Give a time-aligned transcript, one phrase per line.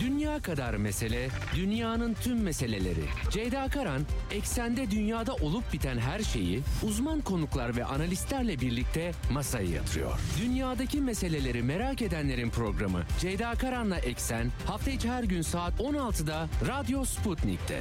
[0.00, 3.04] Dünya kadar mesele, dünyanın tüm meseleleri.
[3.30, 10.18] Ceyda Karan, eksende dünyada olup biten her şeyi uzman konuklar ve analistlerle birlikte masaya yatırıyor.
[10.40, 17.04] Dünyadaki meseleleri merak edenlerin programı Ceyda Karan'la Eksen hafta içi her gün saat 16'da Radyo
[17.04, 17.80] Sputnik'te.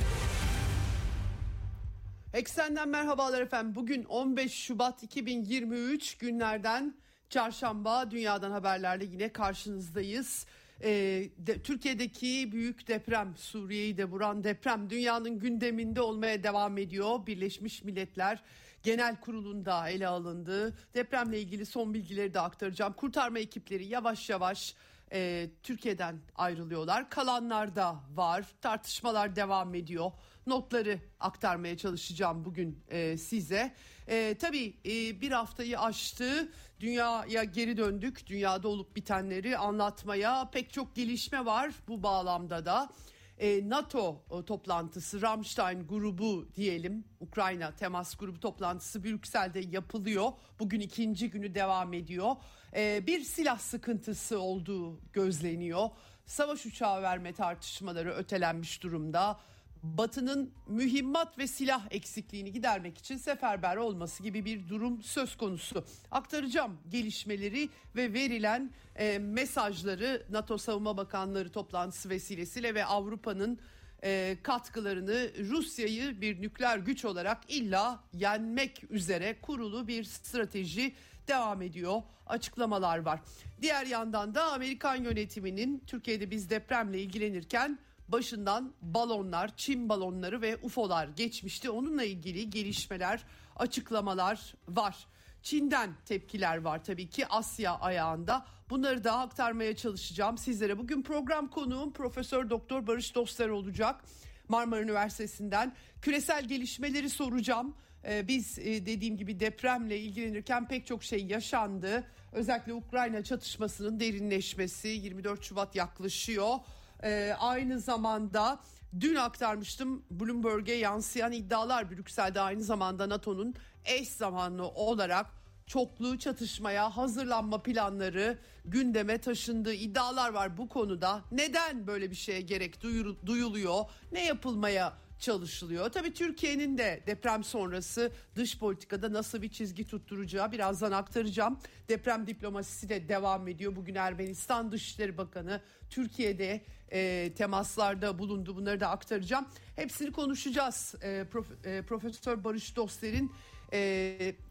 [2.33, 3.75] Eksenden merhabalar efendim.
[3.75, 6.95] Bugün 15 Şubat 2023 günlerden
[7.29, 10.45] çarşamba dünyadan haberlerle yine karşınızdayız.
[10.83, 17.27] Ee, de, Türkiye'deki büyük deprem, Suriye'yi de vuran deprem dünyanın gündeminde olmaya devam ediyor.
[17.27, 18.43] Birleşmiş Milletler
[18.83, 20.77] Genel Kurulu'nda ele alındı.
[20.93, 22.93] Depremle ilgili son bilgileri de aktaracağım.
[22.93, 24.75] Kurtarma ekipleri yavaş yavaş
[25.11, 27.09] e, Türkiye'den ayrılıyorlar.
[27.09, 28.45] Kalanlar da var.
[28.61, 30.11] Tartışmalar devam ediyor.
[30.47, 33.73] Notları aktarmaya çalışacağım bugün e, size.
[34.07, 36.51] E, tabii e, bir haftayı aştı.
[36.83, 38.27] Dünyaya geri döndük.
[38.27, 42.89] Dünyada olup bitenleri anlatmaya pek çok gelişme var bu bağlamda da.
[43.37, 50.31] E, NATO toplantısı Ramstein grubu diyelim Ukrayna temas grubu toplantısı Brüksel'de yapılıyor.
[50.59, 52.35] Bugün ikinci günü devam ediyor.
[52.75, 55.89] E, bir silah sıkıntısı olduğu gözleniyor.
[56.25, 59.39] Savaş uçağı verme tartışmaları ötelenmiş durumda.
[59.83, 65.85] Batı'nın mühimmat ve silah eksikliğini gidermek için seferber olması gibi bir durum söz konusu.
[66.11, 73.59] Aktaracağım gelişmeleri ve verilen e, mesajları NATO Savunma Bakanları toplantısı vesilesiyle ve Avrupa'nın
[74.03, 80.93] e, katkılarını Rusya'yı bir nükleer güç olarak illa yenmek üzere kurulu bir strateji
[81.27, 82.01] devam ediyor.
[82.27, 83.19] Açıklamalar var.
[83.61, 91.07] Diğer yandan da Amerikan yönetiminin Türkiye'de biz depremle ilgilenirken başından balonlar, çim balonları ve UFO'lar
[91.07, 91.69] geçmişti.
[91.69, 93.23] Onunla ilgili gelişmeler,
[93.55, 95.07] açıklamalar var.
[95.43, 98.45] Çin'den tepkiler var tabii ki Asya ayağında.
[98.69, 100.77] Bunları da aktarmaya çalışacağım sizlere.
[100.77, 104.03] Bugün program konuğum Profesör Doktor Barış Dostlar olacak.
[104.47, 107.75] Marmara Üniversitesi'nden küresel gelişmeleri soracağım.
[108.05, 112.07] Ee, biz e, dediğim gibi depremle ilgilenirken pek çok şey yaşandı.
[112.31, 116.55] Özellikle Ukrayna çatışmasının derinleşmesi 24 Şubat yaklaşıyor.
[117.03, 118.59] Ee, aynı zamanda
[118.99, 123.55] dün aktarmıştım Bloomberg'e yansıyan iddialar Brüksel'de aynı zamanda NATO'nun
[123.85, 125.25] eş zamanlı olarak
[125.67, 131.21] çoklu çatışmaya hazırlanma planları gündeme taşındığı iddialar var bu konuda.
[131.31, 132.81] Neden böyle bir şeye gerek
[133.25, 133.85] duyuluyor?
[134.11, 135.89] Ne yapılmaya çalışılıyor.
[135.89, 141.59] Tabii Türkiye'nin de deprem sonrası dış politikada nasıl bir çizgi tutturacağı birazdan aktaracağım.
[141.89, 143.75] Deprem diplomasisi de devam ediyor.
[143.75, 146.61] Bugün Ermenistan Dışişleri Bakanı Türkiye'de
[146.91, 148.55] e, temaslarda bulundu.
[148.55, 149.45] Bunları da aktaracağım.
[149.75, 150.95] Hepsini konuşacağız.
[151.01, 153.31] E, Prof, e, Profesör Barış Doster'in
[153.73, 153.79] e,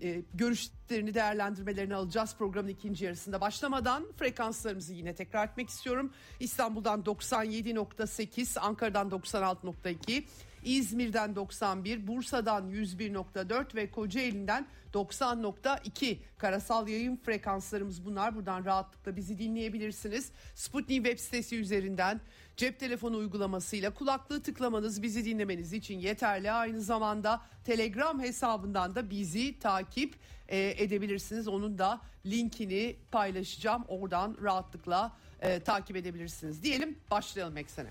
[0.02, 3.40] e, görüşlerini değerlendirmelerini alacağız programın ikinci yarısında.
[3.40, 6.12] Başlamadan frekanslarımızı yine tekrar etmek istiyorum.
[6.40, 10.24] İstanbul'dan 97.8, Ankara'dan 96.2,
[10.62, 18.34] İzmir'den 91, Bursa'dan 101.4 ve Kocaeli'nden 90.2 karasal yayın frekanslarımız bunlar.
[18.34, 20.32] Buradan rahatlıkla bizi dinleyebilirsiniz.
[20.54, 22.20] Sputnik web sitesi üzerinden
[22.56, 26.52] cep telefonu uygulamasıyla kulaklığı tıklamanız bizi dinlemeniz için yeterli.
[26.52, 30.14] Aynı zamanda Telegram hesabından da bizi takip
[30.48, 31.48] e, edebilirsiniz.
[31.48, 33.84] Onun da linkini paylaşacağım.
[33.88, 36.62] Oradan rahatlıkla e, takip edebilirsiniz.
[36.62, 37.90] Diyelim başlayalım eksene.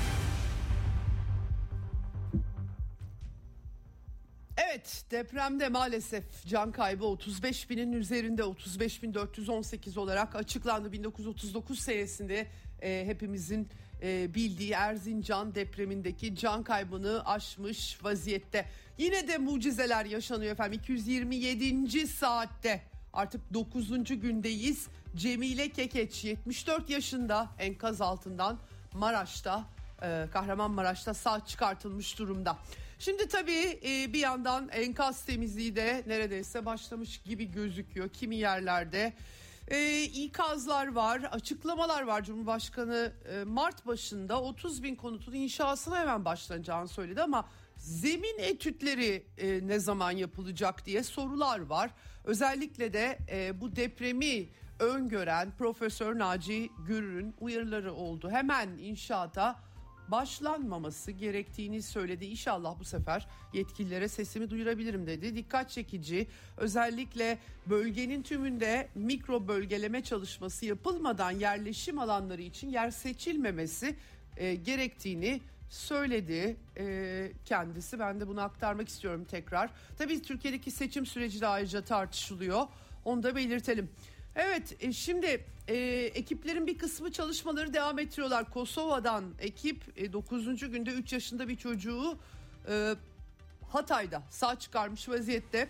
[4.57, 12.47] Evet depremde maalesef can kaybı 35 binin üzerinde 35 bin 418 olarak açıklandı 1939 senesinde
[12.81, 13.69] e, hepimizin
[14.01, 18.65] e, bildiği Erzincan depremindeki can kaybını aşmış vaziyette.
[18.97, 22.07] Yine de mucizeler yaşanıyor efendim 227.
[22.07, 22.81] saatte
[23.13, 24.03] artık 9.
[24.21, 28.59] gündeyiz Cemile Kekeç 74 yaşında enkaz altından
[28.93, 29.65] Maraş'ta
[30.01, 32.57] e, Kahramanmaraş'ta sağ çıkartılmış durumda.
[33.01, 39.13] Şimdi tabii e, bir yandan enkaz temizliği de neredeyse başlamış gibi gözüküyor kimi yerlerde.
[39.67, 42.23] E, ikazlar var, açıklamalar var.
[42.23, 49.67] Cumhurbaşkanı e, Mart başında 30 bin konutun inşasına hemen başlanacağını söyledi ama zemin etütleri e,
[49.67, 51.91] ne zaman yapılacak diye sorular var.
[52.23, 53.17] Özellikle de
[53.61, 54.49] bu depremi
[54.79, 58.29] öngören Profesör Naci Gürür'ün uyarıları oldu.
[58.29, 59.70] Hemen inşaata
[60.11, 62.25] başlanmaması gerektiğini söyledi.
[62.25, 65.35] İnşallah bu sefer yetkililere sesimi duyurabilirim dedi.
[65.35, 66.27] Dikkat çekici
[66.57, 73.95] özellikle bölgenin tümünde mikro bölgeleme çalışması yapılmadan yerleşim alanları için yer seçilmemesi
[74.37, 77.99] e, gerektiğini söyledi e, kendisi.
[77.99, 79.69] Ben de bunu aktarmak istiyorum tekrar.
[79.97, 82.67] Tabii Türkiye'deki seçim süreci de ayrıca tartışılıyor.
[83.05, 83.89] Onu da belirtelim.
[84.35, 85.75] Evet e, şimdi e,
[86.15, 88.49] ekiplerin bir kısmı çalışmaları devam ettiriyorlar.
[88.49, 90.71] Kosova'dan ekip e, 9.
[90.71, 92.17] günde 3 yaşında bir çocuğu
[92.69, 92.95] e,
[93.69, 95.67] Hatay'da sağ çıkarmış vaziyette.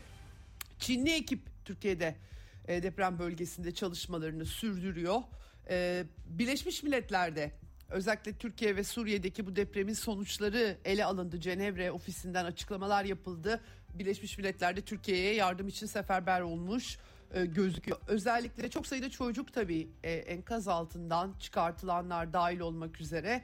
[0.79, 2.15] Çinli ekip Türkiye'de
[2.67, 5.21] e, deprem bölgesinde çalışmalarını sürdürüyor.
[5.69, 7.51] E, Birleşmiş Milletler'de
[7.89, 11.39] özellikle Türkiye ve Suriye'deki bu depremin sonuçları ele alındı.
[11.39, 13.61] Cenevre ofisinden açıklamalar yapıldı.
[13.93, 16.97] Birleşmiş Milletler'de Türkiye'ye yardım için seferber olmuş
[17.33, 17.97] e, gözüküyor.
[18.07, 23.43] Özellikle çok sayıda çocuk tabii e, enkaz altından çıkartılanlar dahil olmak üzere.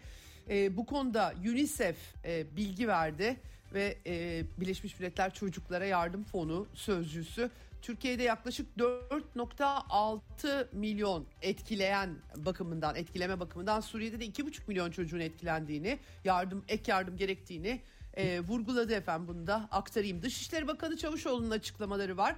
[0.50, 3.38] E, bu konuda UNICEF e, bilgi verdi
[3.74, 7.50] ve e, Birleşmiş Milletler Çocuklara Yardım Fonu sözcüsü
[7.81, 16.63] Türkiye'de yaklaşık 4.6 milyon etkileyen bakımından, etkileme bakımından Suriye'de de 2,5 milyon çocuğun etkilendiğini, yardım
[16.68, 17.81] ek yardım gerektiğini
[18.13, 20.22] e, vurguladı efendim bunu da aktarayım.
[20.22, 22.36] Dışişleri Bakanı Çavuşoğlu'nun açıklamaları var.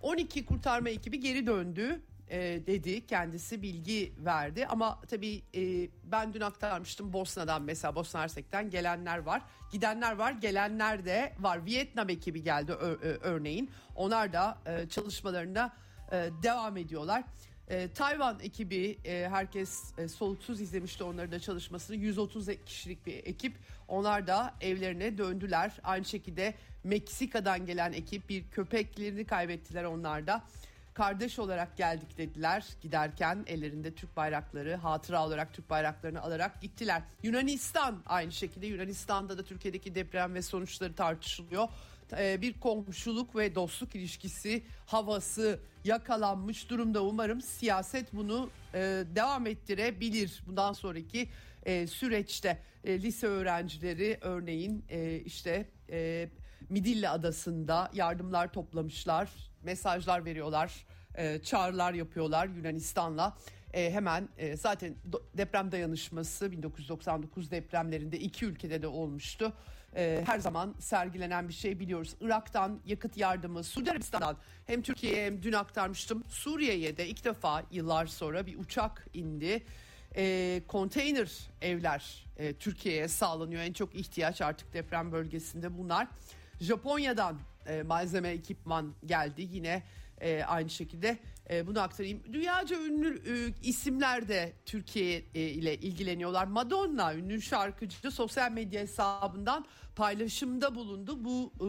[0.00, 3.06] 12 kurtarma ekibi geri döndü e, dedi.
[3.06, 4.66] Kendisi bilgi verdi.
[4.66, 7.94] Ama tabii e, ben dün aktarmıştım Bosna'dan mesela.
[7.94, 9.42] Bosna Hersek'ten gelenler var.
[9.72, 11.66] Gidenler var gelenler de var.
[11.66, 12.72] Vietnam ekibi geldi
[13.22, 13.70] örneğin.
[13.94, 15.72] Onlar da e, çalışmalarına
[16.12, 17.24] e, devam ediyorlar.
[17.70, 23.56] E, Tayvan ekibi e, herkes e, soluksuz izlemişti onları da çalışmasını 130 kişilik bir ekip
[23.88, 30.42] onlar da evlerine döndüler aynı şekilde Meksika'dan gelen ekip bir köpeklerini kaybettiler onlar da.
[30.94, 37.02] Kardeş olarak geldik dediler giderken ellerinde Türk bayrakları hatıra olarak Türk bayraklarını alarak gittiler.
[37.22, 41.68] Yunanistan aynı şekilde Yunanistan'da da Türkiye'deki deprem ve sonuçları tartışılıyor.
[42.18, 48.78] Ee, bir komşuluk ve dostluk ilişkisi havası yakalanmış durumda umarım siyaset bunu e,
[49.14, 51.28] devam ettirebilir bundan sonraki
[51.62, 54.84] e, süreçte e, lise öğrencileri örneğin
[55.24, 55.68] işte
[56.68, 59.30] Midilli Adası'nda yardımlar toplamışlar,
[59.62, 63.36] mesajlar veriyorlar, e, çağrılar yapıyorlar Yunanistan'la.
[63.72, 64.94] E, hemen e, zaten
[65.36, 69.52] deprem dayanışması 1999 depremlerinde iki ülkede de olmuştu.
[69.96, 72.14] E, her zaman sergilenen bir şey biliyoruz.
[72.20, 76.24] Irak'tan yakıt yardımı, Suudi Arabistan'dan hem Türkiye'ye hem dün aktarmıştım.
[76.28, 79.64] Suriye'ye de ilk defa yıllar sonra bir uçak indi
[80.16, 83.62] e, konteyner evler e, Türkiye'ye sağlanıyor.
[83.62, 86.08] En çok ihtiyaç artık deprem bölgesinde bunlar.
[86.60, 89.82] Japonya'dan e, malzeme ekipman geldi yine
[90.20, 91.18] e, aynı şekilde
[91.50, 92.22] e, bunu aktarayım.
[92.32, 96.46] Dünyaca ünlü e, isimler de Türkiye e, ile ilgileniyorlar.
[96.46, 99.66] Madonna ünlü şarkıcı sosyal medya hesabından
[99.96, 101.24] paylaşımda bulundu.
[101.24, 101.68] Bu e,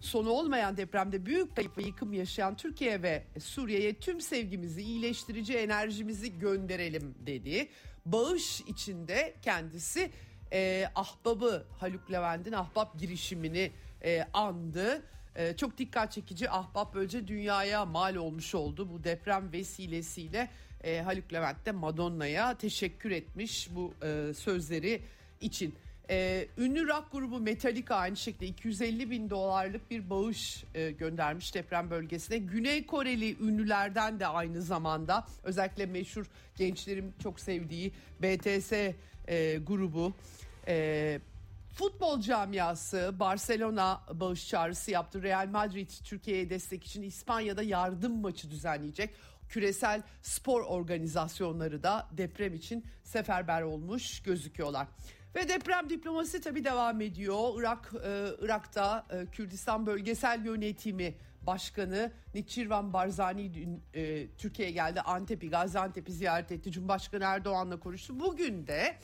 [0.00, 6.38] sonu olmayan depremde büyük kayıp ve yıkım yaşayan Türkiye ve Suriye'ye tüm sevgimizi, iyileştirici enerjimizi
[6.38, 7.68] gönderelim dedi.
[8.06, 10.10] Bağış içinde kendisi
[10.52, 13.72] e, ahbabı Haluk Levent'in ahbap girişimini
[14.04, 15.02] e, andı.
[15.36, 20.50] E, çok dikkat çekici ahbap böylece dünyaya mal olmuş oldu bu deprem vesilesiyle.
[20.84, 25.02] E, Haluk Levent de Madonna'ya teşekkür etmiş bu e, sözleri
[25.40, 25.74] için.
[26.10, 31.90] Ee, ünlü rock grubu Metallica aynı şekilde 250 bin dolarlık bir bağış e, göndermiş deprem
[31.90, 32.38] bölgesine.
[32.38, 40.12] Güney Koreli ünlülerden de aynı zamanda özellikle meşhur gençlerin çok sevdiği BTS e, grubu
[40.68, 41.20] e,
[41.72, 45.22] Futbol camiası Barcelona bağış çağrısı yaptı.
[45.22, 49.14] Real Madrid Türkiye'ye destek için İspanya'da yardım maçı düzenleyecek.
[49.48, 54.86] Küresel spor organizasyonları da deprem için seferber olmuş gözüküyorlar.
[55.34, 57.60] Ve deprem diplomasi tabi devam ediyor.
[57.60, 65.00] Irak e, Irak'ta e, Kürdistan Bölgesel Yönetimi Başkanı Niçirvan Barzani dün e, Türkiye'ye geldi.
[65.00, 66.72] Antep'i, Gaziantep'i ziyaret etti.
[66.72, 68.20] Cumhurbaşkanı Erdoğan'la konuştu.
[68.20, 68.98] Bugün de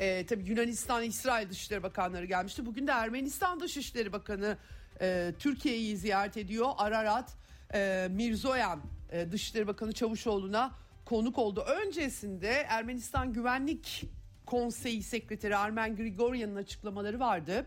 [0.00, 2.66] e, tabii Yunanistan, İsrail Dışişleri Bakanları gelmişti.
[2.66, 4.58] Bugün de Ermenistan Dışişleri Bakanı
[5.00, 6.70] e, Türkiye'yi ziyaret ediyor.
[6.78, 7.32] Ararat
[7.74, 8.80] e, Mirzoyan
[9.12, 10.72] e, Dışişleri Bakanı Çavuşoğlu'na
[11.04, 11.60] konuk oldu.
[11.60, 14.04] Öncesinde Ermenistan Güvenlik
[14.46, 17.66] Konseyi Sekreteri Armen Grigoryan'ın açıklamaları vardı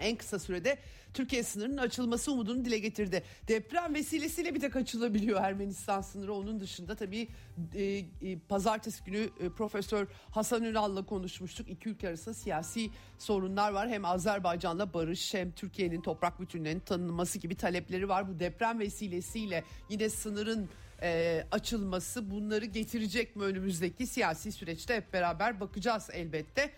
[0.00, 0.78] en kısa sürede
[1.14, 3.22] Türkiye sınırının açılması umudunu dile getirdi.
[3.48, 6.34] Deprem vesilesiyle bir tek açılabiliyor Ermenistan sınırı.
[6.34, 7.28] Onun dışında tabii
[7.74, 8.04] e, e,
[8.48, 11.70] pazartesi günü e, Profesör Hasan Ünal'la konuşmuştuk.
[11.70, 13.88] İki ülke arasında siyasi sorunlar var.
[13.88, 18.28] Hem Azerbaycan'la barış hem Türkiye'nin toprak bütünlüğünün tanınması gibi talepleri var.
[18.28, 20.68] Bu deprem vesilesiyle yine sınırın
[21.02, 26.70] e, açılması bunları getirecek mi önümüzdeki siyasi süreçte hep beraber bakacağız elbette.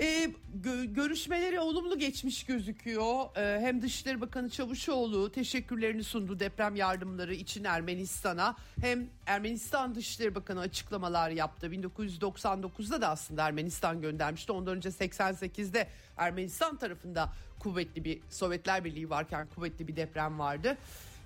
[0.00, 0.30] E,
[0.62, 3.36] gö- görüşmeleri olumlu geçmiş gözüküyor.
[3.36, 8.56] E, hem Dışişleri Bakanı Çavuşoğlu teşekkürlerini sundu deprem yardımları için Ermenistan'a.
[8.80, 11.66] Hem Ermenistan Dışişleri Bakanı açıklamalar yaptı.
[11.66, 14.52] 1999'da da aslında Ermenistan göndermişti.
[14.52, 20.76] Ondan önce 88'de Ermenistan tarafında kuvvetli bir Sovyetler Birliği varken kuvvetli bir deprem vardı.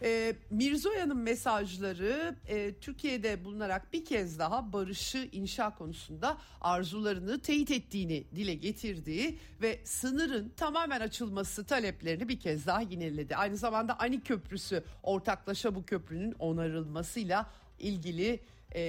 [0.02, 8.24] E, Mirzoyan'ın mesajları e, Türkiye'de bulunarak bir kez daha barışı inşa konusunda arzularını teyit ettiğini
[8.36, 13.36] dile getirdiği ve sınırın tamamen açılması taleplerini bir kez daha yineledi.
[13.36, 18.40] Aynı zamanda Ani Köprüsü ortaklaşa bu köprünün onarılmasıyla ilgili
[18.72, 18.82] e,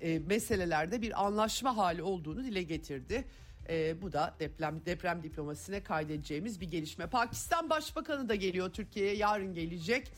[0.00, 3.24] e, meselelerde bir anlaşma hali olduğunu dile getirdi.
[3.68, 7.06] E, bu da deprem deprem diplomasisine kaydedeceğimiz bir gelişme.
[7.06, 10.12] Pakistan Başbakanı da geliyor Türkiye'ye yarın gelecek.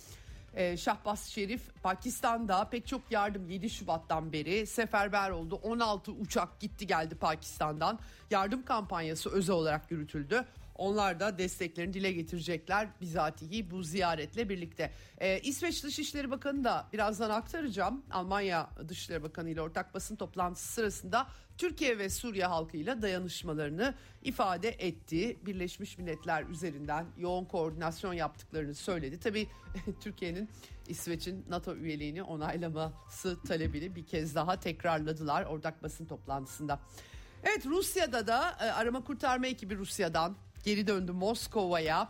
[0.55, 5.61] Ee, Şahbaz Şerif Pakistan'da pek çok yardım 7 Şubat'tan beri seferber oldu.
[5.63, 7.99] 16 uçak gitti geldi Pakistan'dan.
[8.31, 10.45] Yardım kampanyası özel olarak yürütüldü.
[10.81, 14.93] Onlar da desteklerini dile getirecekler bizatihi bu ziyaretle birlikte.
[15.19, 18.03] Ee, İsveç Dışişleri Bakanı da birazdan aktaracağım.
[18.11, 21.27] Almanya Dışişleri Bakanı ile ortak basın toplantısı sırasında
[21.59, 25.39] Türkiye ve Suriye halkıyla dayanışmalarını ifade etti.
[25.47, 29.21] Birleşmiş Milletler üzerinden yoğun koordinasyon yaptıklarını söyledi.
[29.21, 29.49] Tabii
[30.01, 30.51] Türkiye'nin
[30.89, 36.81] İsveç'in NATO üyeliğini onaylaması talebini bir kez daha tekrarladılar ortak basın toplantısında.
[37.45, 42.09] Evet Rusya'da da e, arama kurtarma ekibi Rusya'dan geri döndü Moskova'ya.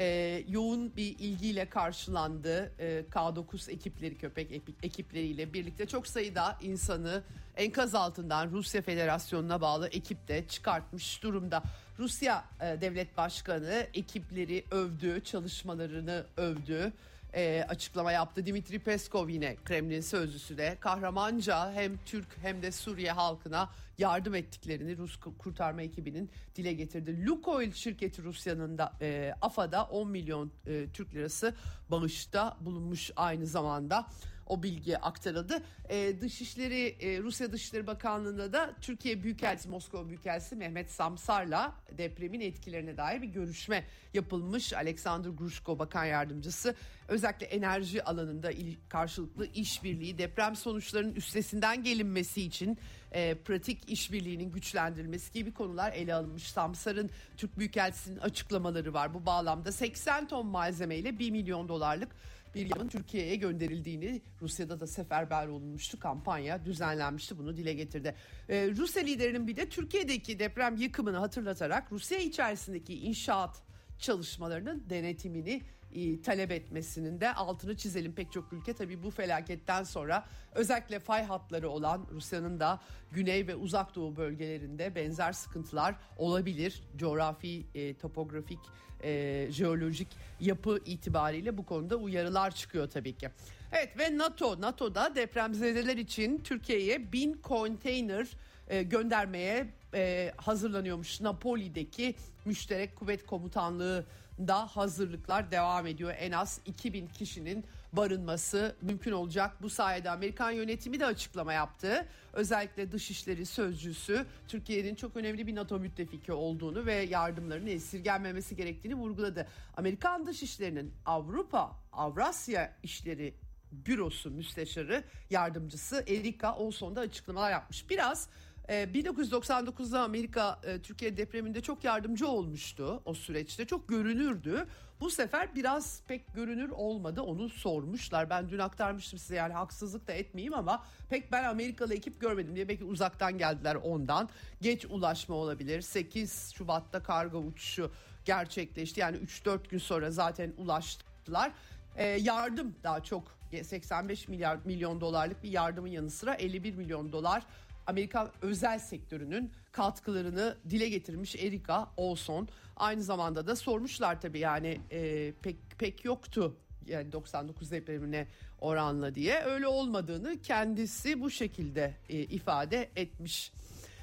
[0.00, 7.22] Ee, yoğun bir ilgiyle karşılandı ee, K9 ekipleri köpek ekipleriyle birlikte çok sayıda insanı
[7.56, 11.62] enkaz altından Rusya Federasyonu'na bağlı ekip de çıkartmış durumda.
[11.98, 16.92] Rusya e, Devlet Başkanı ekipleri övdü, çalışmalarını övdü
[17.34, 18.46] e, açıklama yaptı.
[18.46, 24.96] Dimitri Peskov yine Kremlin sözcüsü de kahramanca hem Türk hem de Suriye halkına yardım ettiklerini
[24.96, 27.26] Rus kurtarma ekibinin dile getirdi.
[27.26, 31.54] Lukoil şirketi Rusya'nın da e, AFA'da 10 milyon e, Türk lirası
[31.90, 34.06] bağışta bulunmuş aynı zamanda
[34.48, 35.62] o bilgi aktarıldı.
[35.88, 42.96] E, Dışişleri e, Rusya Dışişleri Bakanlığı'nda da Türkiye Büyükelçisi Moskova Büyükelçisi Mehmet Samsar'la depremin etkilerine
[42.96, 44.72] dair bir görüşme yapılmış.
[44.72, 46.74] Alexander Grushko Bakan Yardımcısı
[47.08, 52.78] özellikle enerji alanında il, karşılıklı işbirliği deprem sonuçlarının üstesinden gelinmesi için
[53.12, 56.50] e, pratik işbirliğinin güçlendirilmesi gibi konular ele alınmış.
[56.50, 59.14] Samsar'ın Türk Büyükelçisi'nin açıklamaları var.
[59.14, 62.08] Bu bağlamda 80 ton malzemeyle 1 milyon dolarlık
[62.54, 68.14] bir yardımın Türkiye'ye gönderildiğini Rusya'da da seferber olunmuştu kampanya düzenlenmişti bunu dile getirdi.
[68.48, 73.62] Ee, Rusya liderinin bir de Türkiye'deki deprem yıkımını hatırlatarak Rusya içerisindeki inşaat
[73.98, 75.62] çalışmalarının denetimini
[75.94, 78.12] e, talep etmesinin de altını çizelim.
[78.12, 82.80] Pek çok ülke tabii bu felaketten sonra özellikle fay hatları olan Rusya'nın da
[83.12, 86.82] güney ve uzak doğu bölgelerinde benzer sıkıntılar olabilir.
[86.96, 88.60] Coğrafi, e, topografik,
[89.02, 90.08] e, jeolojik
[90.40, 93.30] yapı itibariyle bu konuda uyarılar çıkıyor tabii ki.
[93.72, 98.28] Evet ve NATO, NATO'da depremzedeler için Türkiye'ye bin konteyner
[98.68, 101.20] e, göndermeye e, hazırlanıyormuş.
[101.20, 102.14] Napoli'deki
[102.44, 104.06] müşterek kuvvet komutanlığı
[104.38, 106.14] da hazırlıklar devam ediyor.
[106.18, 109.62] En az 2000 kişinin barınması mümkün olacak.
[109.62, 112.06] Bu sayede Amerikan yönetimi de açıklama yaptı.
[112.32, 119.48] Özellikle Dışişleri Sözcüsü Türkiye'nin çok önemli bir NATO müttefiki olduğunu ve yardımlarının esirgenmemesi gerektiğini vurguladı.
[119.76, 123.34] Amerikan Dışişleri'nin Avrupa, Avrasya işleri
[123.72, 127.90] bürosu müsteşarı yardımcısı Erika Olson da açıklamalar yapmış.
[127.90, 128.28] Biraz
[128.68, 134.66] 1999'da ee, Amerika e, Türkiye depreminde çok yardımcı olmuştu o süreçte çok görünürdü.
[135.00, 138.30] Bu sefer biraz pek görünür olmadı onu sormuşlar.
[138.30, 142.68] Ben dün aktarmıştım size yani haksızlık da etmeyeyim ama pek ben Amerikalı ekip görmedim diye
[142.68, 144.28] belki uzaktan geldiler ondan.
[144.62, 145.80] Geç ulaşma olabilir.
[145.80, 147.90] 8 Şubat'ta kargo uçuşu
[148.24, 149.00] gerçekleşti.
[149.00, 151.52] Yani 3-4 gün sonra zaten ulaştılar.
[151.96, 157.42] Ee, yardım daha çok 85 milyar milyon dolarlık bir yardımın yanı sıra 51 milyon dolar
[157.88, 162.48] Amerikan özel sektörünün katkılarını dile getirmiş Erika Olson.
[162.76, 168.28] Aynı zamanda da sormuşlar tabii yani e, pek pek yoktu yani 99 depremine
[168.60, 173.52] oranla diye öyle olmadığını kendisi bu şekilde e, ifade etmiş.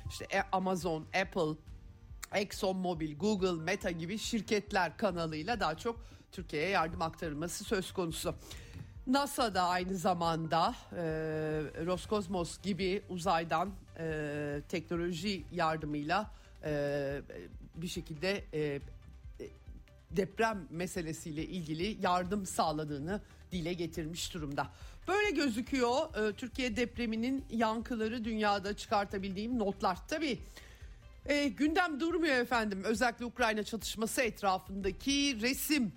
[0.09, 1.59] İşte e, Amazon, Apple,
[2.33, 8.35] Exxon Mobil, Google, Meta gibi şirketler kanalıyla daha çok Türkiye'ye yardım aktarılması söz konusu.
[9.07, 11.01] NASA da aynı zamanda e,
[11.85, 16.31] Roskosmos gibi uzaydan e, teknoloji yardımıyla
[16.63, 17.21] e,
[17.75, 18.79] bir şekilde e,
[20.11, 23.21] deprem meselesiyle ilgili yardım sağladığını
[23.51, 24.67] dile getirmiş durumda.
[25.07, 29.97] Böyle gözüküyor e, Türkiye depreminin yankıları dünyada çıkartabildiğim notlar.
[30.07, 30.39] Tabii
[31.25, 32.83] E, gündem durmuyor efendim.
[32.83, 35.91] Özellikle Ukrayna çatışması etrafındaki resim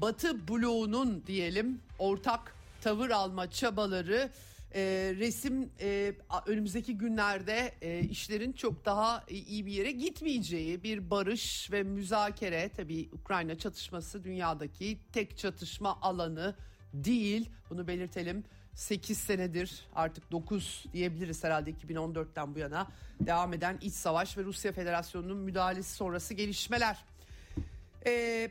[0.00, 4.30] Batı bloğunun diyelim ortak tavır alma çabaları
[4.74, 4.80] e,
[5.18, 6.14] resim e,
[6.46, 13.08] önümüzdeki günlerde e, işlerin çok daha iyi bir yere gitmeyeceği bir barış ve müzakere tabii
[13.12, 16.54] Ukrayna çatışması dünyadaki tek çatışma alanı
[16.94, 18.44] değil bunu belirtelim
[18.74, 22.86] 8 senedir artık 9 diyebiliriz herhalde 2014'ten bu yana
[23.20, 27.04] devam eden iç savaş ve Rusya Federasyonu'nun müdahalesi sonrası gelişmeler.
[28.06, 28.50] Ee,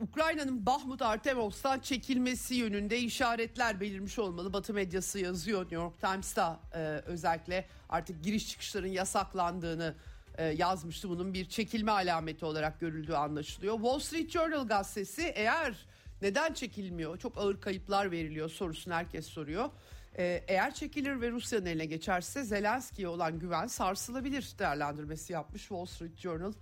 [0.00, 4.52] Ukrayna'nın Bahmut Artemovs'tan çekilmesi yönünde işaretler belirmiş olmalı.
[4.52, 9.94] Batı medyası yazıyor New York Times'ta e, özellikle artık giriş çıkışların yasaklandığını
[10.38, 11.08] e, yazmıştı.
[11.08, 13.74] Bunun bir çekilme alameti olarak görüldüğü anlaşılıyor.
[13.74, 15.86] Wall Street Journal gazetesi eğer
[16.22, 19.70] neden çekilmiyor çok ağır kayıplar veriliyor sorusunu herkes soruyor.
[20.18, 26.18] E, eğer çekilir ve Rusya'nın eline geçerse Zelenski'ye olan güven sarsılabilir değerlendirmesi yapmış Wall Street
[26.18, 26.52] Journal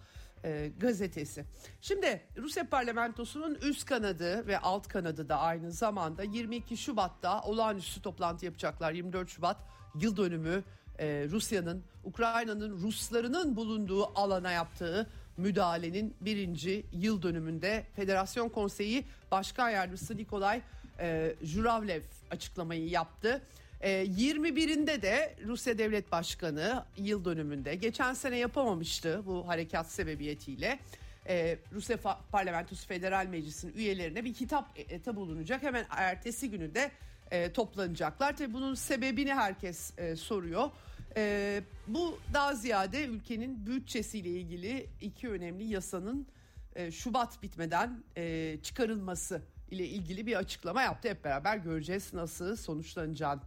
[0.47, 1.45] e, gazetesi.
[1.81, 8.45] Şimdi Rusya parlamentosunun üst kanadı ve alt kanadı da aynı zamanda 22 Şubat'ta olağanüstü toplantı
[8.45, 8.93] yapacaklar.
[8.93, 9.57] 24 Şubat
[10.01, 10.65] yıl dönümü
[10.99, 20.17] e, Rusya'nın Ukrayna'nın Ruslarının bulunduğu alana yaptığı müdahalenin birinci yıl dönümünde Federasyon Konseyi Başkan Yardımcısı
[20.17, 20.63] Nikolay
[20.99, 23.43] e, Juravlev açıklamayı yaptı.
[23.83, 30.79] 21'inde ee, de Rusya Devlet Başkanı yıl dönümünde geçen sene yapamamıştı bu harekat sebebiyetiyle.
[31.29, 31.97] Ee, Rusya
[32.33, 35.63] Parlamentosu Federal Meclisi'nin üyelerine bir kitap eta bulunacak.
[35.63, 36.91] Hemen ertesi günü de
[37.31, 38.37] e, toplanacaklar.
[38.37, 40.71] Tabii bunun sebebini herkes e, soruyor.
[41.17, 46.27] E, bu daha ziyade ülkenin bütçesiyle ilgili iki önemli yasanın
[46.75, 51.09] e, Şubat bitmeden e, çıkarılması ile ilgili bir açıklama yaptı.
[51.09, 53.41] Hep beraber göreceğiz nasıl sonuçlanacağını.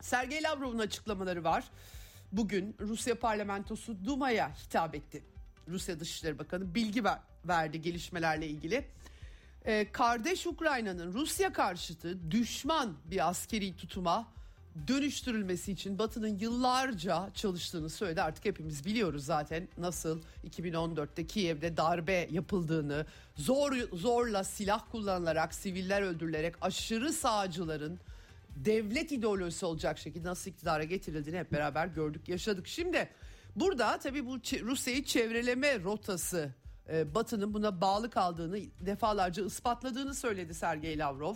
[0.00, 1.64] Sergey Lavrov'un açıklamaları var.
[2.32, 5.22] Bugün Rusya parlamentosu Duma'ya hitap etti.
[5.68, 8.84] Rusya Dışişleri Bakanı bilgi ver, verdi gelişmelerle ilgili.
[9.64, 14.26] Ee, kardeş Ukrayna'nın Rusya karşıtı düşman bir askeri tutuma
[14.88, 18.22] dönüştürülmesi için Batı'nın yıllarca çalıştığını söyledi.
[18.22, 26.54] Artık hepimiz biliyoruz zaten nasıl 2014'te Kiev'de darbe yapıldığını, zor zorla silah kullanılarak, siviller öldürülerek
[26.60, 27.98] aşırı sağcıların
[28.56, 32.66] devlet ideolojisi olacak şekilde nasıl iktidara getirildiğini hep beraber gördük, yaşadık.
[32.66, 33.08] Şimdi
[33.56, 36.54] burada tabii bu Rusya'yı çevreleme rotası
[36.92, 41.34] e, Batı'nın buna bağlı kaldığını defalarca ispatladığını söyledi Sergey Lavrov.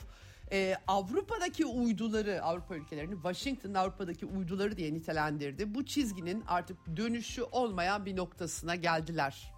[0.53, 5.75] Ee, Avrupa'daki uyduları, Avrupa ülkelerini Washington Avrupa'daki uyduları diye nitelendirdi.
[5.75, 9.54] Bu çizginin artık dönüşü olmayan bir noktasına geldiler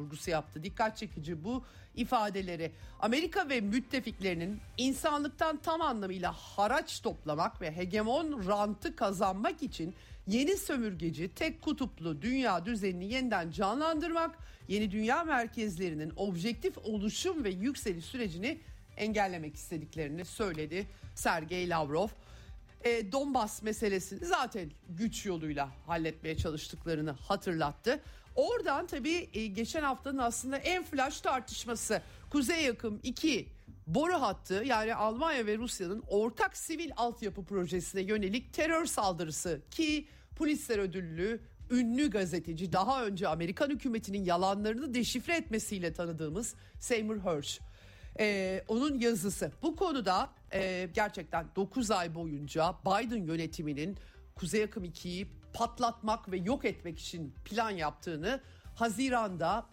[0.00, 0.62] vurgusu yaptı.
[0.62, 2.72] Dikkat çekici bu ifadeleri.
[3.00, 9.94] Amerika ve müttefiklerinin insanlıktan tam anlamıyla haraç toplamak ve hegemon rantı kazanmak için
[10.26, 18.04] yeni sömürgeci tek kutuplu dünya düzenini yeniden canlandırmak, yeni dünya merkezlerinin objektif oluşum ve yükseliş
[18.04, 18.58] sürecini
[18.96, 22.08] engellemek istediklerini söyledi Sergey Lavrov.
[22.84, 28.00] E, Donbas meselesini zaten güç yoluyla halletmeye çalıştıklarını hatırlattı.
[28.34, 33.48] Oradan tabii e, geçen haftanın aslında en flash tartışması Kuzey Yakım 2
[33.86, 40.78] boru hattı yani Almanya ve Rusya'nın ortak sivil altyapı projesine yönelik terör saldırısı ki polisler
[40.78, 41.40] ödüllü
[41.70, 47.60] ünlü gazeteci daha önce Amerikan hükümetinin yalanlarını deşifre etmesiyle tanıdığımız Seymour Hersh.
[48.18, 53.96] Ee, onun yazısı bu konuda e, gerçekten 9 ay boyunca Biden yönetiminin
[54.34, 58.40] Kuzey Akım 2'yi patlatmak ve yok etmek için plan yaptığını
[58.74, 59.66] Haziran'da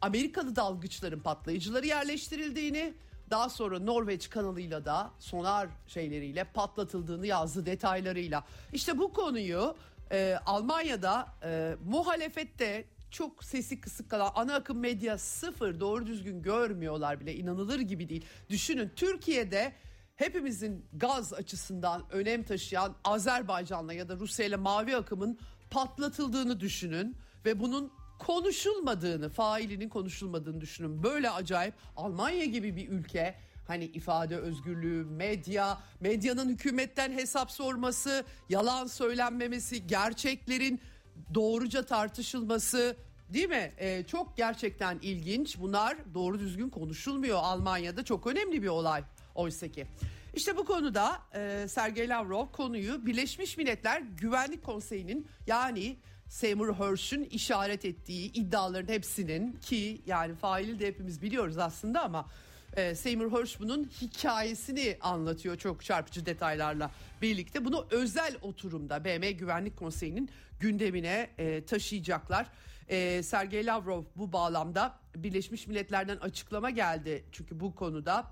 [0.00, 2.94] Amerikalı dalgıçların patlayıcıları yerleştirildiğini
[3.30, 8.44] daha sonra Norveç kanalıyla da sonar şeyleriyle patlatıldığını yazdı detaylarıyla.
[8.72, 9.76] İşte bu konuyu
[10.12, 17.20] e, Almanya'da e, muhalefette çok sesi kısık kalan ana akım medya sıfır doğru düzgün görmüyorlar
[17.20, 18.24] bile inanılır gibi değil.
[18.50, 19.72] Düşünün Türkiye'de
[20.16, 25.38] hepimizin gaz açısından önem taşıyan Azerbaycan'la ya da Rusya ile mavi akımın
[25.70, 31.02] patlatıldığını düşünün ve bunun konuşulmadığını, failinin konuşulmadığını düşünün.
[31.02, 33.34] Böyle acayip Almanya gibi bir ülke
[33.66, 40.80] hani ifade özgürlüğü, medya, medyanın hükümetten hesap sorması, yalan söylenmemesi, gerçeklerin
[41.34, 42.96] doğruca tartışılması
[43.28, 43.72] değil mi?
[43.78, 45.58] Ee, çok gerçekten ilginç.
[45.60, 48.04] Bunlar doğru düzgün konuşulmuyor Almanya'da.
[48.04, 49.04] Çok önemli bir olay
[49.36, 49.86] oysa ki.
[50.34, 55.96] İşte bu konuda e, Sergey Lavrov konuyu Birleşmiş Milletler Güvenlik Konseyi'nin yani
[56.28, 62.26] Seymour Hersh'ün işaret ettiği iddiaların hepsinin ki yani faili de hepimiz biliyoruz aslında ama
[62.76, 66.90] e, Seymour Hersh bunun hikayesini anlatıyor çok çarpıcı detaylarla
[67.22, 67.64] birlikte.
[67.64, 72.46] Bunu özel oturumda BM Güvenlik Konseyi'nin gündemine e, taşıyacaklar.
[72.88, 77.24] E, Sergey Lavrov bu bağlamda Birleşmiş Milletler'den açıklama geldi.
[77.32, 78.24] Çünkü bu konuda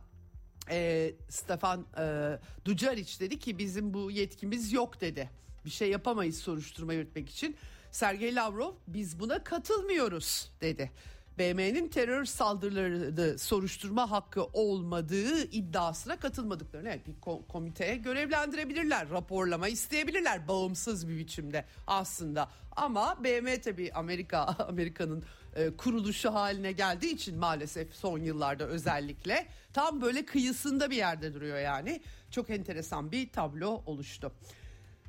[0.70, 5.30] e, Stefan e, Ducaric dedi ki bizim bu yetkimiz yok dedi.
[5.64, 7.56] Bir şey yapamayız soruşturma yürütmek için.
[7.90, 10.90] Sergey Lavrov biz buna katılmıyoruz dedi.
[11.38, 17.14] BM'nin terör saldırılarını soruşturma hakkı olmadığı iddiasına katılmadıklarını evet, bir
[17.48, 19.10] komiteye görevlendirebilirler.
[19.10, 22.50] Raporlama isteyebilirler bağımsız bir biçimde aslında.
[22.76, 25.24] Ama BM tabii Amerika Amerika'nın
[25.56, 31.58] e, kuruluşu haline geldiği için maalesef son yıllarda özellikle tam böyle kıyısında bir yerde duruyor
[31.58, 32.02] yani.
[32.30, 34.32] Çok enteresan bir tablo oluştu.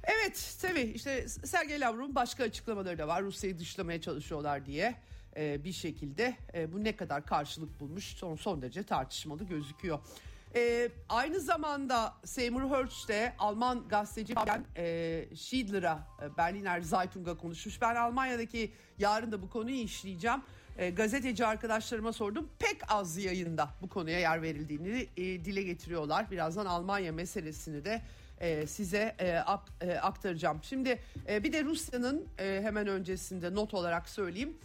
[0.03, 3.23] Evet tabii işte Sergey Lavrov'un başka açıklamaları da var.
[3.23, 4.95] Rusya'yı dışlamaya çalışıyorlar diye
[5.37, 9.99] e, bir şekilde e, bu ne kadar karşılık bulmuş son son derece tartışmalı gözüküyor.
[10.55, 17.81] E, aynı zamanda Seymour Hersh de Alman gazeteci Fabian e, Schiedler'a e, Berliner Zeitung'a konuşmuş.
[17.81, 20.41] Ben Almanya'daki yarın da bu konuyu işleyeceğim.
[20.77, 22.49] E, gazeteci arkadaşlarıma sordum.
[22.59, 26.31] Pek az yayında bu konuya yer verildiğini e, dile getiriyorlar.
[26.31, 28.01] Birazdan Almanya meselesini de
[28.39, 30.59] e, size e, ak, e, aktaracağım.
[30.63, 34.57] Şimdi e, bir de Rusya'nın e, hemen öncesinde not olarak söyleyeyim.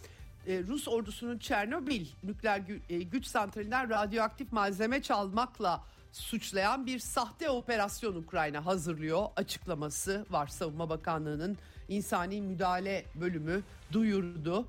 [0.47, 8.15] E, Rus ordusunun Çernobil nükleer e, güç santralinden radyoaktif malzeme çalmakla suçlayan bir sahte operasyon
[8.15, 10.47] Ukrayna hazırlıyor açıklaması var.
[10.47, 14.67] Savunma Bakanlığı'nın insani müdahale bölümü duyurdu.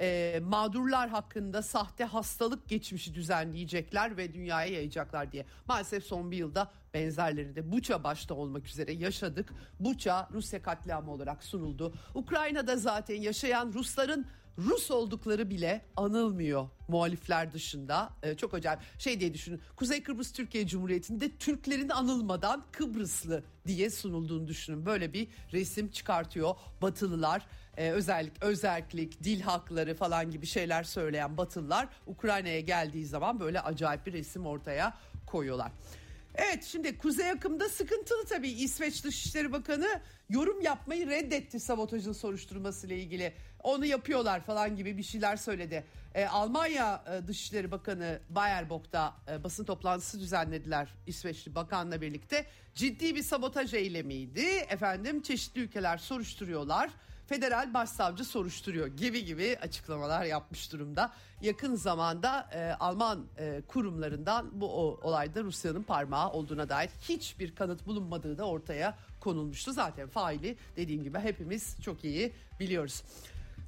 [0.00, 5.46] E, mağdurlar hakkında sahte hastalık geçmişi düzenleyecekler ve dünyaya yayacaklar diye.
[5.66, 9.52] Maalesef son bir yılda benzerleri de Buça başta olmak üzere yaşadık.
[9.80, 11.94] Buça Rusya katliamı olarak sunuldu.
[12.14, 14.26] Ukrayna'da zaten yaşayan Rusların
[14.58, 18.10] Rus oldukları bile anılmıyor muhalifler dışında.
[18.22, 19.60] Ee, çok acayip şey diye düşünün.
[19.76, 24.86] Kuzey Kıbrıs Türkiye Cumhuriyeti'nde Türklerin anılmadan Kıbrıslı diye sunulduğunu düşünün.
[24.86, 27.46] Böyle bir resim çıkartıyor Batılılar.
[27.76, 34.06] Ee, özellik, özellik, dil hakları falan gibi şeyler söyleyen Batılılar Ukrayna'ya geldiği zaman böyle acayip
[34.06, 34.94] bir resim ortaya
[35.26, 35.72] koyuyorlar.
[36.34, 42.98] Evet şimdi kuzey akımda sıkıntılı tabii İsveç Dışişleri Bakanı yorum yapmayı reddetti sabotajın soruşturması ile
[42.98, 43.34] ilgili.
[43.62, 45.84] Onu yapıyorlar falan gibi bir şeyler söyledi.
[46.14, 52.46] E, Almanya e, Dışişleri Bakanı Bayerbok'ta e, basın toplantısı düzenlediler İsveçli bakanla birlikte.
[52.74, 54.46] Ciddi bir sabotaj eylemiydi.
[54.68, 56.90] Efendim çeşitli ülkeler soruşturuyorlar
[57.28, 61.12] federal başsavcı soruşturuyor gibi gibi açıklamalar yapmış durumda.
[61.42, 67.86] Yakın zamanda e, Alman e, kurumlarından bu o, olayda Rusya'nın parmağı olduğuna dair hiçbir kanıt
[67.86, 69.72] bulunmadığı da ortaya konulmuştu.
[69.72, 73.02] Zaten faili dediğim gibi hepimiz çok iyi biliyoruz.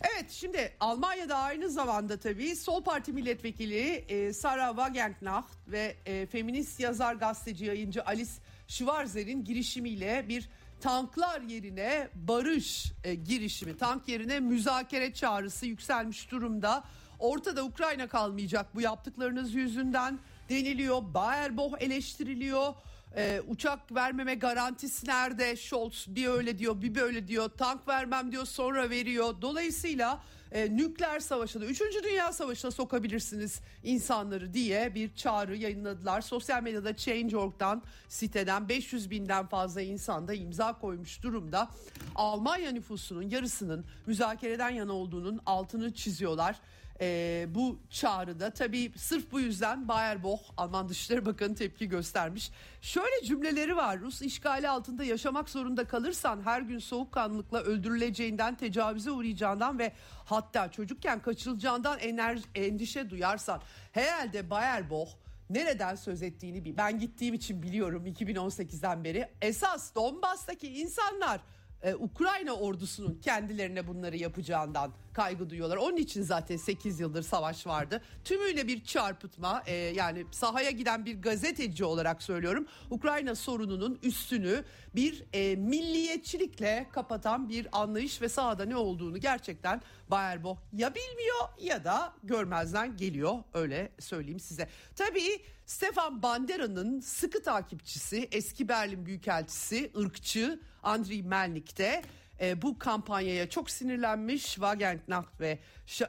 [0.02, 6.80] Evet şimdi Almanya'da aynı zamanda tabii Sol Parti milletvekili e, Sarah Wagenknecht ve e, feminist
[6.80, 8.30] yazar gazeteci yayıncı Alice
[8.68, 10.48] Schwarzer'in girişimiyle bir
[10.80, 16.84] tanklar yerine barış e, girişimi, tank yerine müzakere çağrısı yükselmiş durumda.
[17.18, 21.02] Ortada Ukrayna kalmayacak bu yaptıklarınız yüzünden deniliyor.
[21.14, 22.74] Baerbock eleştiriliyor.
[23.16, 25.56] Ee, uçak vermeme garantisi nerede?
[25.56, 27.48] Scholz bir öyle diyor bir böyle diyor.
[27.48, 29.34] Tank vermem diyor sonra veriyor.
[29.42, 31.80] Dolayısıyla e, nükleer savaşa da 3.
[32.04, 36.20] Dünya Savaşı'na sokabilirsiniz insanları diye bir çağrı yayınladılar.
[36.20, 41.68] Sosyal medyada Change.org'dan siteden 500 binden fazla insan da imza koymuş durumda.
[42.14, 46.56] Almanya nüfusunun yarısının müzakereden yana olduğunun altını çiziyorlar
[47.00, 48.50] e, bu çağrıda.
[48.50, 52.50] Tabii sırf bu yüzden Baerbock Alman Dışişleri Bakanı tepki göstermiş.
[52.80, 54.00] Şöyle cümleleri var.
[54.00, 59.92] Rus işgali altında yaşamak zorunda kalırsan her gün soğukkanlılıkla öldürüleceğinden, tecavüze uğrayacağından ve
[60.24, 65.10] hatta çocukken kaçırılacağından enerji, endişe duyarsan herhalde Baerbock
[65.50, 71.40] nereden söz ettiğini bir ben gittiğim için biliyorum 2018'den beri esas Donbas'taki insanlar
[71.82, 75.76] e, Ukrayna ordusunun kendilerine bunları yapacağından kaygı duyuyorlar.
[75.76, 78.02] Onun için zaten 8 yıldır savaş vardı.
[78.24, 82.66] Tümüyle bir çarpıtma e, yani sahaya giden bir gazeteci olarak söylüyorum.
[82.90, 84.64] Ukrayna sorununun üstünü
[84.94, 91.84] bir e, milliyetçilikle kapatan bir anlayış ve sahada ne olduğunu gerçekten Baerbock ya bilmiyor ya
[91.84, 94.68] da görmezden geliyor öyle söyleyeyim size.
[94.96, 102.02] Tabii Stefan Bandera'nın sıkı takipçisi eski Berlin Büyükelçisi ırkçı Andriy Melnik de
[102.40, 105.58] e, bu kampanyaya çok sinirlenmiş Wagenknecht ve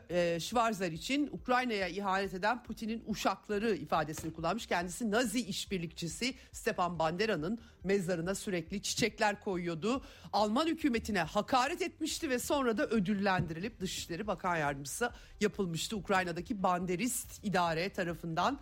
[0.09, 4.67] e, Schwarzer için Ukrayna'ya ihanet eden Putin'in uşakları ifadesini kullanmış.
[4.67, 10.03] Kendisi Nazi işbirlikçisi Stepan Bandera'nın mezarına sürekli çiçekler koyuyordu.
[10.33, 17.89] Alman hükümetine hakaret etmişti ve sonra da ödüllendirilip Dışişleri Bakan Yardımcısı yapılmıştı Ukrayna'daki Banderist idare
[17.89, 18.59] tarafından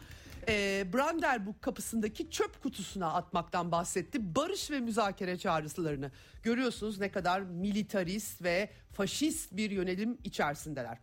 [0.50, 4.36] e, Brandenburg kapısındaki çöp kutusuna atmaktan bahsetti.
[4.36, 6.12] Barış ve müzakere çağrısılarını
[6.44, 10.98] görüyorsunuz ne kadar militarist ve faşist bir yönelim içerisindeler.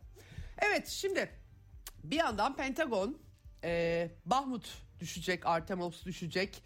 [0.58, 1.30] Evet şimdi
[2.04, 3.18] bir yandan Pentagon
[3.64, 6.62] e, Bahmut düşecek, Artemis düşecek.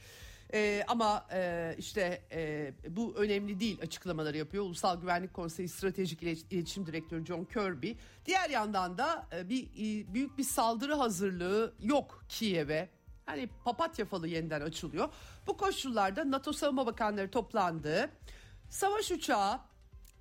[0.54, 4.64] Ee, ama e, işte e, bu önemli değil açıklamaları yapıyor.
[4.64, 7.92] Ulusal Güvenlik Konseyi Stratejik İletişim Direktörü John Kirby.
[8.26, 12.88] Diğer yandan da e, bir e, büyük bir saldırı hazırlığı yok Kiev'e.
[13.26, 15.08] Hani papatya falı yeniden açılıyor.
[15.46, 18.10] Bu koşullarda NATO Savunma Bakanları toplandı.
[18.70, 19.60] Savaş uçağı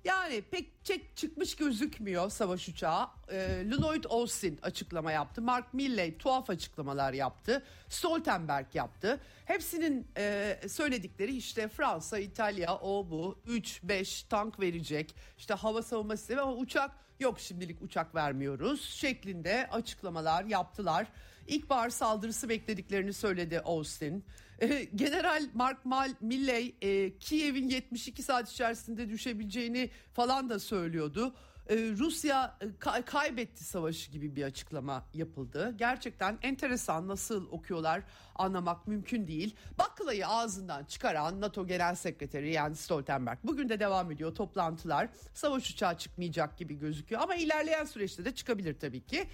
[0.04, 3.08] yani pek çek çıkmış gözükmüyor savaş uçağı.
[3.28, 5.42] E, Lloyd Austin açıklama yaptı.
[5.42, 7.62] Mark Milley tuhaf açıklamalar yaptı.
[7.88, 9.20] Stoltenberg yaptı.
[9.44, 15.14] Hepsinin e, söyledikleri işte Fransa, İtalya o bu 3-5 tank verecek.
[15.38, 21.06] İşte hava savunma sistemi ama uçak yok şimdilik uçak vermiyoruz şeklinde açıklamalar yaptılar.
[21.48, 24.24] İlkbahar saldırısı beklediklerini söyledi Austin.
[24.62, 31.34] E, General Mark Mal Milley e, Kiev'in 72 saat içerisinde düşebileceğini falan da söylüyordu.
[31.70, 35.74] E, Rusya e, kaybetti savaşı gibi bir açıklama yapıldı.
[35.78, 38.02] Gerçekten enteresan nasıl okuyorlar
[38.34, 39.56] anlamak mümkün değil.
[39.78, 45.08] Baklayı ağzından çıkaran NATO Genel Sekreteri yani Stoltenberg bugün de devam ediyor toplantılar.
[45.34, 49.26] Savaş uçağı çıkmayacak gibi gözüküyor ama ilerleyen süreçte de çıkabilir tabii ki.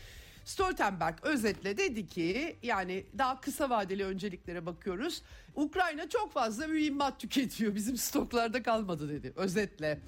[0.46, 5.22] Stoltenberg özetle dedi ki yani daha kısa vadeli önceliklere bakıyoruz.
[5.54, 10.00] Ukrayna çok fazla mühimmat tüketiyor bizim stoklarda kalmadı dedi özetle.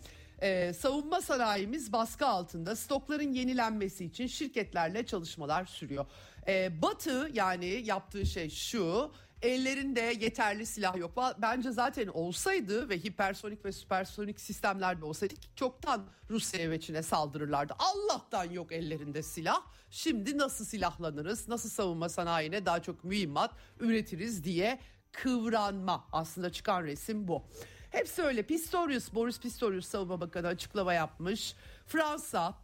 [0.42, 6.06] Ee, savunma sanayimiz baskı altında stokların yenilenmesi için şirketlerle çalışmalar sürüyor.
[6.48, 11.16] Ee, Batı yani yaptığı şey şu ellerinde yeterli silah yok.
[11.38, 17.74] Bence zaten olsaydı ve hipersonik ve süpersonik sistemlerde olsaydı çoktan Rusya ve Çin'e saldırırlardı.
[17.78, 19.62] Allah'tan yok ellerinde silah.
[19.90, 24.78] Şimdi nasıl silahlanırız, nasıl savunma sanayine daha çok mühimmat üretiriz diye
[25.12, 26.08] kıvranma.
[26.12, 27.42] Aslında çıkan resim bu.
[27.90, 28.42] Hepsi öyle.
[28.42, 31.54] Pistorius, Boris Pistorius Savunma Bakanı açıklama yapmış.
[31.86, 32.54] Fransa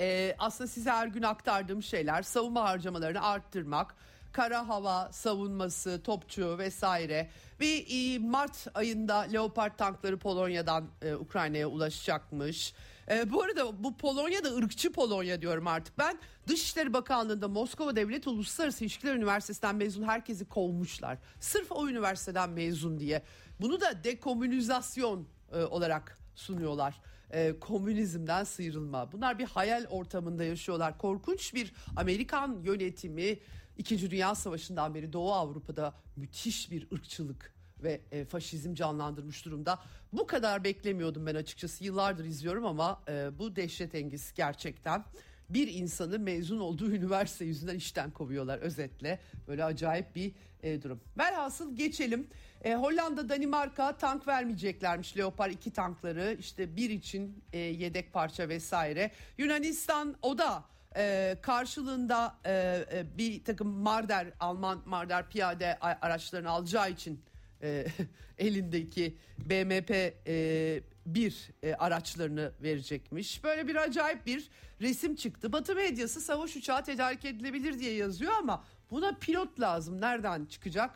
[0.00, 3.94] e, aslında size her gün aktardığım şeyler savunma harcamalarını arttırmak
[4.34, 12.74] kara hava savunması, topçu vesaire ve e, Mart ayında Leopard tankları Polonya'dan e, Ukrayna'ya ulaşacakmış.
[13.10, 15.98] E, bu arada bu Polonya da ırkçı Polonya diyorum artık.
[15.98, 21.18] Ben Dışişleri Bakanlığı'nda Moskova Devlet Uluslararası İlişkiler Üniversitesi'nden mezun herkesi kovmuşlar.
[21.40, 23.22] Sırf o üniversiteden mezun diye.
[23.60, 27.00] Bunu da dekomünizasyon e, olarak sunuyorlar.
[27.30, 29.12] E, komünizmden sıyrılma.
[29.12, 30.98] Bunlar bir hayal ortamında yaşıyorlar.
[30.98, 33.38] Korkunç bir Amerikan yönetimi
[33.78, 39.78] İkinci Dünya Savaşı'ndan beri Doğu Avrupa'da müthiş bir ırkçılık ve e, faşizm canlandırmış durumda.
[40.12, 41.84] Bu kadar beklemiyordum ben açıkçası.
[41.84, 45.04] Yıllardır izliyorum ama e, bu dehşet engiz gerçekten.
[45.50, 49.20] Bir insanı mezun olduğu üniversite yüzünden işten kovuyorlar özetle.
[49.48, 50.32] Böyle acayip bir
[50.62, 51.00] e, durum.
[51.18, 52.26] Velhasıl geçelim.
[52.64, 55.16] E, Hollanda, Danimarka tank vermeyeceklermiş.
[55.16, 59.10] Leopard 2 tankları işte bir için e, yedek parça vesaire.
[59.38, 60.64] Yunanistan o da
[60.96, 62.84] e, karşılığında e,
[63.18, 67.20] bir takım Marder Alman Marder piyade araçlarını alacağı için
[67.62, 67.86] e,
[68.38, 73.44] elindeki BMP e, bir e, araçlarını verecekmiş.
[73.44, 74.48] Böyle bir acayip bir
[74.80, 75.52] resim çıktı.
[75.52, 80.00] Batı medyası savaş uçağı tedarik edilebilir diye yazıyor ama buna pilot lazım.
[80.00, 80.90] Nereden çıkacak?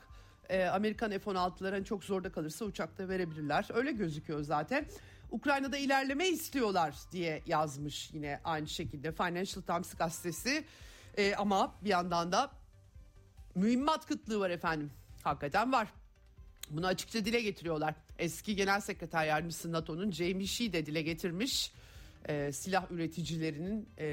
[0.49, 3.67] E, Amerikan F-16'ların çok zorda kalırsa uçakta verebilirler.
[3.75, 4.85] Öyle gözüküyor zaten.
[5.31, 10.64] Ukrayna'da ilerleme istiyorlar diye yazmış yine aynı şekilde Financial Times gazetesi.
[11.17, 12.51] E, ama bir yandan da
[13.55, 14.91] mühimmat kıtlığı var efendim.
[15.23, 15.88] Hakikaten var.
[16.71, 17.95] Bunu açıkça dile getiriyorlar.
[18.19, 21.73] Eski Genel Sekreter Yardımcısı NATO'nun Jamie Shee de dile getirmiş.
[22.29, 24.07] E, silah üreticilerinin e,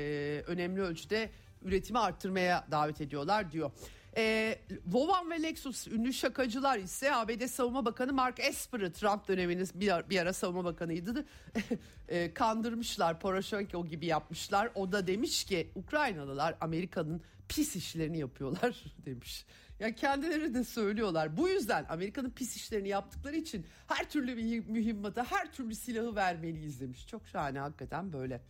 [0.48, 1.30] önemli ölçüde
[1.62, 3.72] üretimi arttırmaya davet ediyorlar diyor.
[4.18, 9.96] E, Vovan ve Lexus ünlü şakacılar ise ABD Savunma Bakanı Mark Esper'ı Trump döneminin bir,
[9.96, 11.26] ara, bir ara savunma bakanıydı.
[12.08, 14.70] e, kandırmışlar Poroshenko gibi yapmışlar.
[14.76, 19.46] O da demiş ki Ukraynalılar Amerika'nın pis işlerini yapıyorlar demiş.
[19.80, 21.38] Ya kendileri de söylüyorlar.
[21.38, 27.08] Bu yüzden Amerika'nın pis işlerini yaptıkları için her türlü mühimmata, her türlü silahı vermeliyiz demiş.
[27.08, 28.42] Çok şahane hakikaten böyle.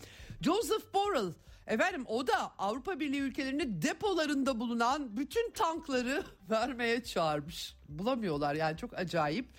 [0.42, 1.34] Joseph Borrell
[1.68, 7.76] efendim o da Avrupa Birliği ülkelerinin depolarında bulunan bütün tankları vermeye çağırmış.
[7.90, 9.50] Bulamıyorlar yani çok acayip.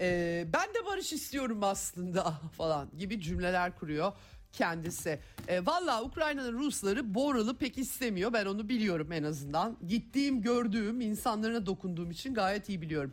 [0.00, 4.12] Ee, ben de barış istiyorum aslında falan gibi cümleler kuruyor
[4.52, 5.18] kendisi.
[5.48, 8.32] E, Valla Ukrayna'nın Rusları Boral'ı pek istemiyor.
[8.32, 9.76] Ben onu biliyorum en azından.
[9.86, 13.12] Gittiğim, gördüğüm, insanlarına dokunduğum için gayet iyi biliyorum.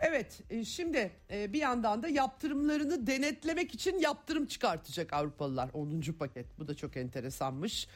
[0.00, 6.00] Evet e, şimdi e, bir yandan da yaptırımlarını denetlemek için yaptırım çıkartacak Avrupalılar 10.
[6.18, 6.46] paket.
[6.58, 7.88] Bu da çok enteresanmış.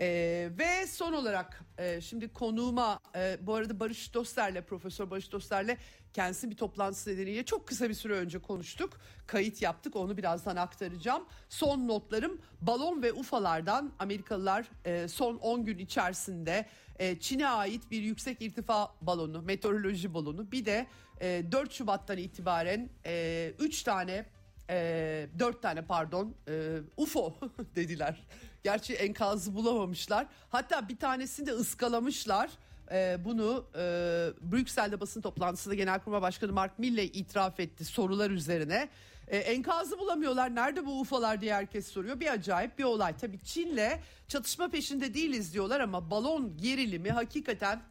[0.00, 5.76] Ee, ve son olarak e, şimdi konuğuma e, bu arada Barış Doster'le Profesör Barış Doster'le
[6.12, 9.00] kendisi bir toplantısı nedeniyle çok kısa bir süre önce konuştuk.
[9.26, 11.24] Kayıt yaptık onu birazdan aktaracağım.
[11.48, 16.66] Son notlarım balon ve UFA'lardan Amerikalılar e, son 10 gün içerisinde
[17.02, 20.86] e, Çin'e ait bir yüksek irtifa balonu, meteoroloji balonu bir de
[21.20, 22.88] e, 4 Şubat'tan itibaren
[23.58, 24.26] 3 e, tane
[24.70, 27.34] e, 4 tane pardon e, UFO
[27.76, 28.26] dediler.
[28.64, 30.26] Gerçi enkazı bulamamışlar.
[30.48, 32.50] Hatta bir tanesini de ıskalamışlar.
[33.24, 33.80] Bunu e,
[34.52, 38.88] Brüksel'de basın toplantısında Genelkurmay Başkanı Mark Milley itiraf etti sorular üzerine.
[39.32, 40.54] E, enkazı bulamıyorlar.
[40.54, 42.20] Nerede bu UFO'lar diye herkes soruyor.
[42.20, 43.16] Bir acayip bir olay.
[43.16, 47.82] Tabii Çin'le çatışma peşinde değiliz diyorlar ama balon gerilimi hakikaten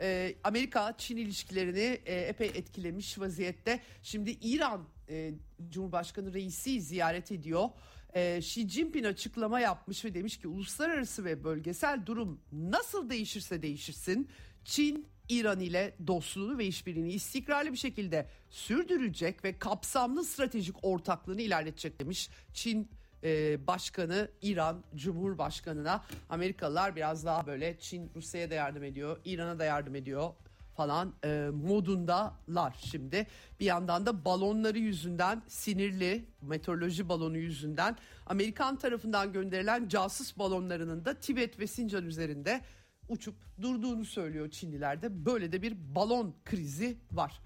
[0.00, 3.80] e, Amerika-Çin ilişkilerini e, epey etkilemiş vaziyette.
[4.02, 5.32] Şimdi İran e,
[5.70, 7.68] Cumhurbaşkanı reisi ziyaret ediyor
[8.14, 14.28] e, Xi Jinping açıklama yapmış ve demiş ki uluslararası ve bölgesel durum nasıl değişirse değişirsin
[14.64, 22.00] Çin İran ile dostluğunu ve işbirliğini istikrarlı bir şekilde sürdürecek ve kapsamlı stratejik ortaklığını ilerletecek
[22.00, 22.30] demiş.
[22.52, 22.88] Çin
[23.22, 29.64] e, Başkanı İran Cumhurbaşkanı'na Amerikalılar biraz daha böyle Çin Rusya'ya da yardım ediyor, İran'a da
[29.64, 30.30] yardım ediyor
[30.76, 33.26] falan e, modundalar şimdi.
[33.60, 41.20] Bir yandan da balonları yüzünden sinirli meteoroloji balonu yüzünden Amerikan tarafından gönderilen casus balonlarının da
[41.20, 42.60] Tibet ve Sincan üzerinde
[43.08, 47.40] uçup durduğunu söylüyor Çinliler Böyle de bir balon krizi var.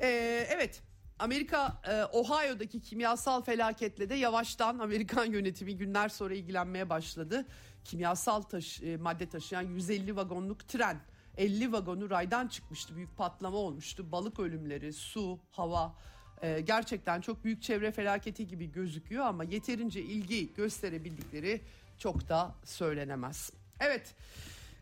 [0.00, 0.82] Ee, evet
[1.18, 7.46] Amerika e, Ohio'daki kimyasal felaketle de yavaştan Amerikan yönetimi günler sonra ilgilenmeye başladı.
[7.84, 11.00] Kimyasal taş, e, madde taşıyan 150 vagonluk tren
[11.36, 12.96] 50 vagonu raydan çıkmıştı.
[12.96, 14.12] Büyük patlama olmuştu.
[14.12, 15.94] Balık ölümleri, su, hava
[16.42, 21.60] e, gerçekten çok büyük çevre felaketi gibi gözüküyor ama yeterince ilgi gösterebildikleri
[21.98, 23.50] çok da söylenemez.
[23.80, 24.14] Evet.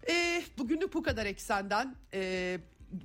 [0.08, 1.96] E, bugünlük bu kadar eksenden.
[2.14, 2.60] E,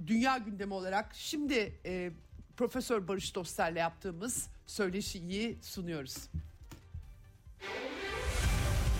[0.08, 2.12] dünya gündemi olarak şimdi e,
[2.58, 6.18] Profesör Barış Doster'le yaptığımız söyleşiyi sunuyoruz.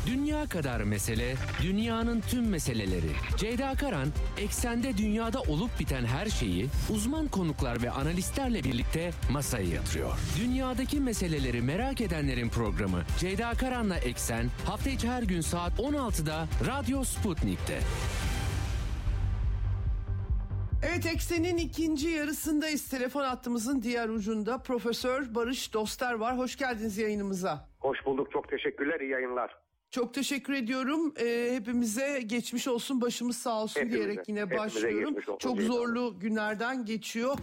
[0.08, 3.12] Dünya kadar mesele, dünyanın tüm meseleleri.
[3.38, 4.08] Ceyda Karan,
[4.42, 10.12] eksende dünyada olup biten her şeyi uzman konuklar ve analistlerle birlikte masaya yatırıyor.
[10.40, 17.04] Dünyadaki meseleleri merak edenlerin programı Ceyda Karan'la Eksen hafta içi her gün saat 16'da Radyo
[17.04, 17.80] Sputnik'te.
[20.90, 22.90] Evet Eksen'in ikinci yarısındayız.
[22.90, 26.38] Telefon hattımızın diğer ucunda Profesör Barış Doster var.
[26.38, 27.70] Hoş geldiniz yayınımıza.
[27.80, 28.32] Hoş bulduk.
[28.32, 29.00] Çok teşekkürler.
[29.00, 29.63] İyi yayınlar.
[29.94, 31.14] Çok teşekkür ediyorum.
[31.20, 35.16] Ee, hepimize geçmiş olsun, başımız sağ olsun hepimize, diyerek yine başlıyorum.
[35.40, 37.38] Çok zorlu günlerden geçiyor.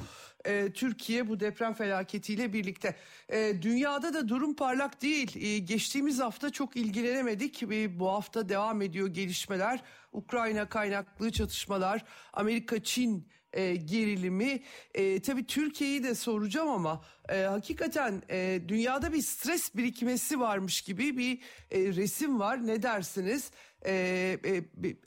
[0.44, 2.96] Ee, Türkiye bu deprem felaketiyle birlikte.
[3.28, 5.36] Ee, dünyada da durum parlak değil.
[5.36, 7.62] Ee, geçtiğimiz hafta çok ilgilenemedik.
[7.62, 9.82] Ee, bu hafta devam ediyor gelişmeler.
[10.12, 14.62] Ukrayna kaynaklı çatışmalar, Amerika-Çin e, gerilimi.
[14.94, 21.16] E, tabii Türkiye'yi de soracağım ama e, hakikaten e, dünyada bir stres birikmesi varmış gibi
[21.16, 22.66] bir e, resim var.
[22.66, 23.50] Ne dersiniz?
[23.86, 23.92] E,
[24.44, 24.64] e,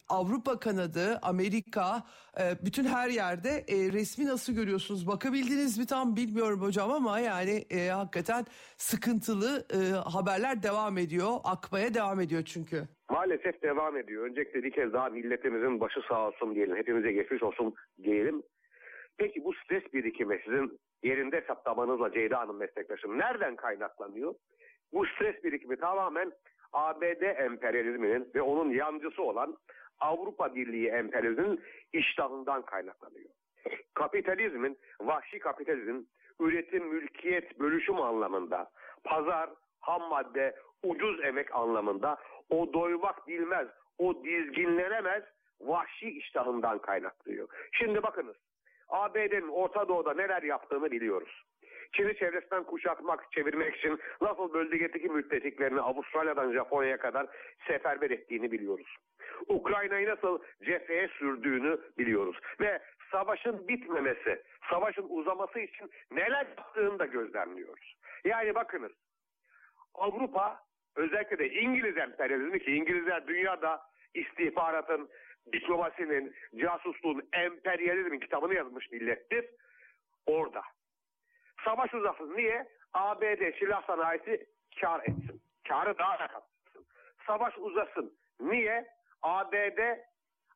[0.10, 2.04] Avrupa kanadı, Amerika,
[2.40, 5.08] e, bütün her yerde e, resmi nasıl görüyorsunuz?
[5.08, 8.46] Bakabildiniz mi tam bilmiyorum hocam ama yani e, hakikaten
[8.78, 11.40] sıkıntılı e, haberler devam ediyor.
[11.44, 12.88] Akmaya devam ediyor çünkü.
[13.14, 14.26] Maalesef devam ediyor.
[14.26, 16.76] Öncelikle bir kez daha milletimizin başı sağ olsun diyelim.
[16.76, 17.74] Hepimize geçmiş olsun
[18.04, 18.44] diyelim.
[19.18, 24.36] Peki bu stres birikimi sizin yerinde hesaplamanızla Ceyda Hanım meslektaşım nereden kaynaklanıyor?
[24.94, 26.32] Bu stres birikimi tamamen
[26.74, 29.58] ABD emperyalizminin ve onun yancısı olan
[30.00, 31.62] Avrupa Birliği emperyalizminin
[31.94, 33.30] iştahından kaynaklanıyor.
[33.94, 36.08] Kapitalizmin, vahşi kapitalizmin
[36.40, 38.70] üretim, mülkiyet, bölüşüm anlamında,
[39.04, 39.50] pazar,
[39.80, 42.18] ham madde, ucuz emek anlamında
[42.54, 45.24] o doymak bilmez, o dizginlenemez
[45.62, 47.48] vahşi iştahından kaynaklıyor.
[47.72, 48.36] Şimdi bakınız
[48.90, 51.44] ABD'nin Orta Doğu'da neler yaptığını biliyoruz.
[51.94, 57.28] Çin'i çevresinden kuşatmak, çevirmek için nasıl bölgedeki müttefiklerini Avustralya'dan Japonya'ya kadar
[57.68, 58.98] seferber ettiğini biliyoruz.
[59.48, 62.38] Ukrayna'yı nasıl cepheye sürdüğünü biliyoruz.
[62.60, 67.96] Ve savaşın bitmemesi, savaşın uzaması için neler yaptığını da gözlemliyoruz.
[68.26, 68.92] Yani bakınız
[69.94, 70.64] Avrupa
[70.96, 73.82] özellikle de İngiliz emperyalizmi ki İngilizler dünyada
[74.14, 75.10] istihbaratın,
[75.54, 79.46] diplomasinin, casusluğun, emperyalizmin kitabını yazmış millettir.
[80.26, 80.62] Orada.
[81.66, 82.38] Savaş uzasın.
[82.38, 82.68] Niye?
[82.94, 84.46] ABD silah sanayisi
[84.82, 85.42] kar etsin.
[85.68, 86.86] Karı daha da katsın.
[87.28, 88.14] Savaş uzasın.
[88.40, 88.86] Niye?
[89.22, 89.80] ABD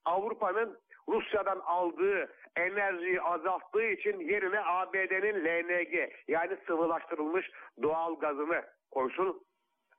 [0.05, 7.51] Avrupa'nın Rusya'dan aldığı enerjiyi azalttığı için yerine ABD'nin LNG yani sıvılaştırılmış
[7.82, 9.41] doğal gazını koysun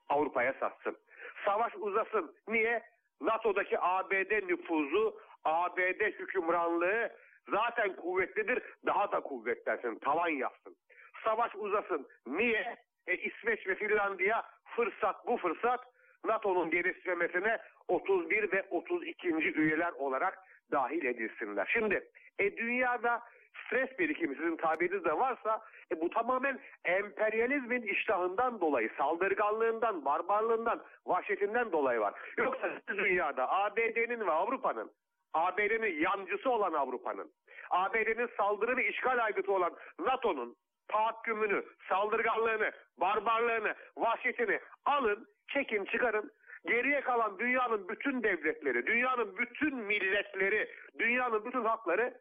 [0.08, 0.96] Avrupa'ya satsın.
[1.44, 2.34] Savaş uzasın.
[2.48, 2.82] Niye?
[3.20, 7.10] NATO'daki ABD nüfuzu, ABD hükümranlığı
[7.50, 8.62] zaten kuvvetlidir.
[8.86, 10.76] Daha da kuvvetlensin, tavan yapsın.
[11.24, 12.06] Savaş uzasın.
[12.26, 12.76] Niye?
[13.06, 15.80] E, İsveç ve Finlandiya fırsat bu fırsat
[16.24, 19.28] NATO'nun genişlemesine 31 ve 32.
[19.34, 20.38] üyeler olarak
[20.72, 21.70] dahil edilsinler.
[21.72, 23.22] Şimdi e, dünyada
[23.66, 25.60] stres birikimi sizin tabiriniz de varsa
[25.92, 32.14] e, bu tamamen emperyalizmin iştahından dolayı, saldırganlığından, barbarlığından, vahşetinden dolayı var.
[32.36, 34.90] Yoksa dünyada ABD'nin ve Avrupa'nın,
[35.34, 37.30] ABD'nin yancısı olan Avrupa'nın,
[37.70, 40.56] ABD'nin saldırı ve işgal aygıtı olan NATO'nun
[40.88, 46.30] tahakkümünü, saldırganlığını, barbarlığını, vahşetini alın, çekin, çıkarın.
[46.66, 52.14] Geriye kalan dünyanın bütün devletleri, dünyanın bütün milletleri, dünyanın bütün hakları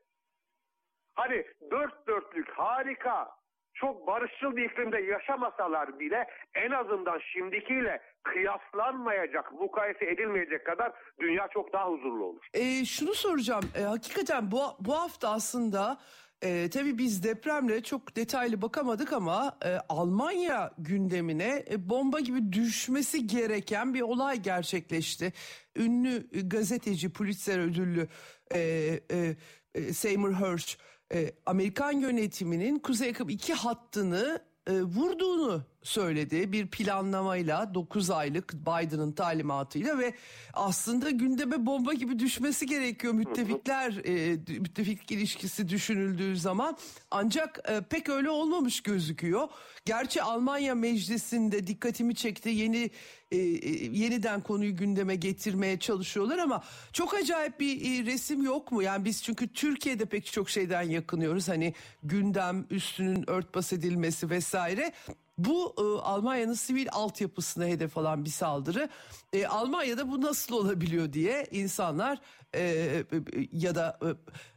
[1.18, 3.38] hani dört dörtlük harika
[3.74, 11.74] çok barışçıl bir iklimde yaşamasalar bile en azından şimdikiyle kıyaslanmayacak, mukayese edilmeyecek kadar dünya çok
[11.74, 12.47] daha huzurlu olur.
[12.53, 15.97] E, şunu soracağım, e, hakikaten bu, bu hafta aslında
[16.43, 23.28] e, tabii biz depremle çok detaylı bakamadık ama e, Almanya gündemine e, bomba gibi düşmesi
[23.28, 25.34] gereken bir olay gerçekleşti.
[25.76, 28.07] Ünlü gazeteci Pulitzer ödüllü
[28.53, 29.36] e, e,
[29.76, 30.78] e, Seymour Hersh
[31.14, 36.52] e, Amerikan yönetiminin Kuzey Akım 2 hattını e, vurduğunu söyledi.
[36.52, 40.14] Bir planlamayla 9 aylık Biden'ın talimatıyla ve
[40.54, 46.78] aslında gündeme bomba gibi düşmesi gerekiyor müttefikler e, müttefik ilişkisi düşünüldüğü zaman
[47.12, 49.48] ancak e, pek öyle olmamış gözüküyor.
[49.86, 52.92] Gerçi Almanya meclisinde dikkatimi çekti yeni
[53.32, 56.64] e, e, yeniden konuyu gündeme getirmeye çalışıyorlar ama
[56.94, 58.82] çok acayip bir e, resim yok mu?
[58.82, 61.50] Yani biz çünkü Türkiye'de pek çok şeyden yakınıyoruz.
[61.50, 61.74] Hani
[62.04, 64.94] gündem üstünün örtbas edilmesi vesaire.
[65.38, 68.90] Bu e, Almanya'nın sivil altyapısına hedef alan bir saldırı.
[69.34, 72.20] E, Almanya'da bu nasıl olabiliyor diye insanlar
[72.54, 73.04] e, e,
[73.52, 74.00] ya da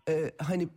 [0.08, 0.68] e, e, hani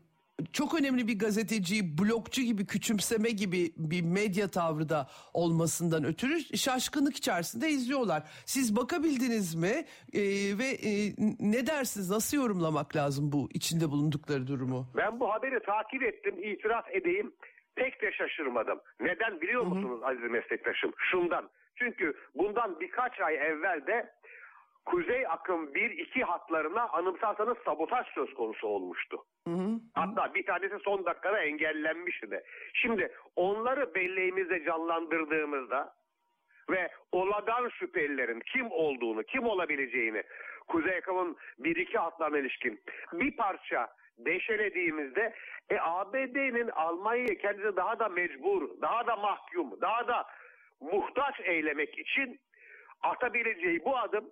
[0.53, 7.15] çok önemli bir gazeteciyi blokçu gibi küçümseme gibi bir medya tavrı da olmasından ötürü şaşkınlık
[7.15, 8.23] içerisinde izliyorlar.
[8.45, 10.21] Siz bakabildiniz mi ee,
[10.57, 14.87] ve e, ne dersiniz nasıl yorumlamak lazım bu içinde bulundukları durumu?
[14.97, 17.33] Ben bu haberi takip ettim itiraf edeyim
[17.75, 18.81] pek de şaşırmadım.
[18.99, 20.09] Neden biliyor musunuz hı hı.
[20.09, 20.93] aziz meslektaşım?
[20.97, 21.49] Şundan.
[21.75, 24.13] Çünkü bundan birkaç ay evvel de
[24.85, 29.25] Kuzey akım 1-2 hatlarına anımsarsanız sabotaj söz konusu olmuştu.
[29.47, 29.79] Hı hı.
[29.93, 32.43] Hatta bir tanesi son dakikada engellenmişti.
[32.73, 35.93] Şimdi onları belleğimizde canlandırdığımızda
[36.69, 40.23] ve oladan şüphelilerin kim olduğunu, kim olabileceğini
[40.67, 42.81] Kuzey akımın 1-2 hatlarına ilişkin
[43.13, 43.87] bir parça
[44.17, 45.33] deşelediğimizde
[45.69, 50.25] e, ABD'nin Almanya'yı kendisi daha da mecbur, daha da mahkum, daha da
[50.79, 52.39] muhtaç eylemek için
[53.01, 54.25] atabileceği bu adım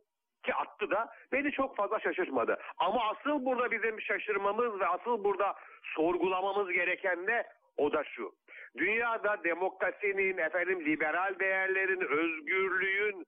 [0.44, 2.58] ki attı da beni çok fazla şaşırtmadı.
[2.78, 5.56] Ama asıl burada bizim şaşırmamız ve asıl burada
[5.96, 7.44] sorgulamamız gereken ne?
[7.78, 8.32] O da şu.
[8.78, 13.26] Dünyada demokrasinin, efendim liberal değerlerin, özgürlüğün,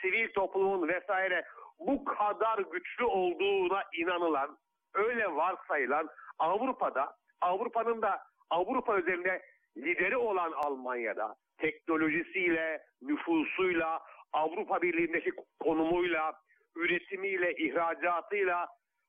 [0.00, 1.44] sivil toplumun vesaire
[1.78, 4.58] bu kadar güçlü olduğuna inanılan,
[4.96, 9.42] öyle varsayılan Avrupa'da, Avrupa'nın da Avrupa üzerinde
[9.76, 14.00] lideri olan Almanya'da teknolojisiyle, nüfusuyla,
[14.32, 15.30] Avrupa Birliği'ndeki
[15.60, 16.32] konumuyla,
[16.76, 18.68] üretimiyle, ihracatıyla,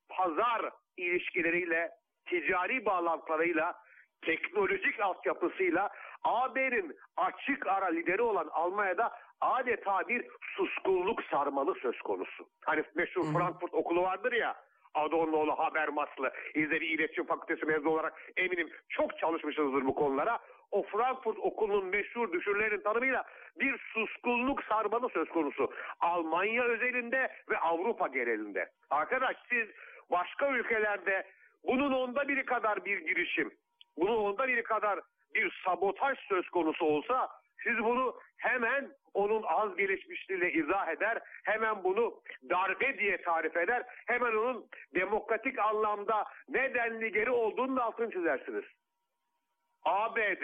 [0.09, 1.91] pazar ilişkileriyle,
[2.25, 3.75] ticari bağlantılarıyla,
[4.21, 5.89] teknolojik altyapısıyla
[6.23, 9.11] AB'nin açık ara lideri olan Almanya'da
[9.41, 12.49] adeta bir suskunluk sarmalı söz konusu.
[12.65, 14.55] Hani meşhur Frankfurt okulu vardır ya,
[14.97, 20.39] Adornoğlu, Habermaslı, İzleri İletişim Fakültesi mezunu olarak eminim çok çalışmışızdır bu konulara.
[20.71, 23.23] O Frankfurt okulunun meşhur düşürlerin tanımıyla
[23.59, 25.71] bir suskunluk sarmalı söz konusu.
[25.99, 28.69] Almanya özelinde ve Avrupa genelinde.
[28.89, 29.67] Arkadaş siz
[30.11, 31.27] başka ülkelerde
[31.63, 33.51] bunun onda biri kadar bir girişim,
[33.97, 34.99] bunun onda biri kadar
[35.35, 37.29] bir sabotaj söz konusu olsa
[37.63, 44.31] siz bunu hemen onun az gelişmişliğiyle izah eder, hemen bunu darbe diye tarif eder, hemen
[44.31, 48.63] onun demokratik anlamda nedenli geri olduğunu da altını çizersiniz.
[49.85, 50.43] ABD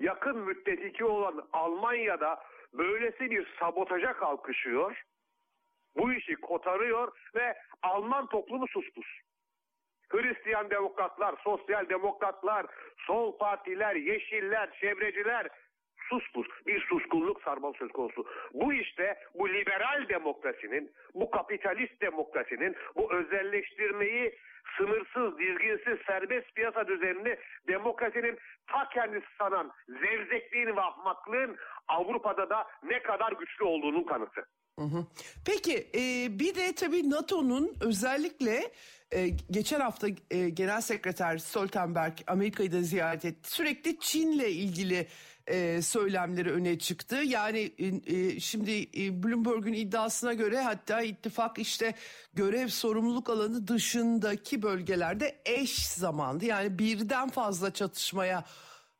[0.00, 2.42] yakın müttefiki olan Almanya'da
[2.72, 5.04] böylesi bir sabotaja kalkışıyor,
[5.96, 9.06] bu işi kotarıyor ve Alman toplumu suspus.
[10.08, 15.48] Hristiyan demokratlar, sosyal demokratlar, sol partiler, yeşiller, çevreciler,
[16.08, 18.26] suspus, bir suskunluk sarmal söz konusu.
[18.52, 24.38] Bu işte bu liberal demokrasinin, bu kapitalist demokrasinin, bu özelleştirmeyi
[24.76, 27.36] sınırsız, dizginsiz, serbest piyasa düzenini
[27.68, 31.56] demokrasinin ta kendisi sanan zevzekliğin ve ahmaklığın
[31.88, 34.46] Avrupa'da da ne kadar güçlü olduğunun kanıtı.
[35.46, 38.72] Peki e, bir de tabii NATO'nun özellikle
[39.12, 43.50] e, geçen hafta e, Genel Sekreter Stoltenberg Amerika'yı da ziyaret etti.
[43.50, 45.06] Sürekli Çin'le ilgili
[45.46, 47.16] e, söylemleri öne çıktı.
[47.16, 51.94] Yani e, e şimdi e, Bloomberg'un iddiasına göre hatta ittifak işte
[52.34, 56.44] görev sorumluluk alanı dışındaki bölgelerde eş zamandı.
[56.44, 58.44] Yani birden fazla çatışmaya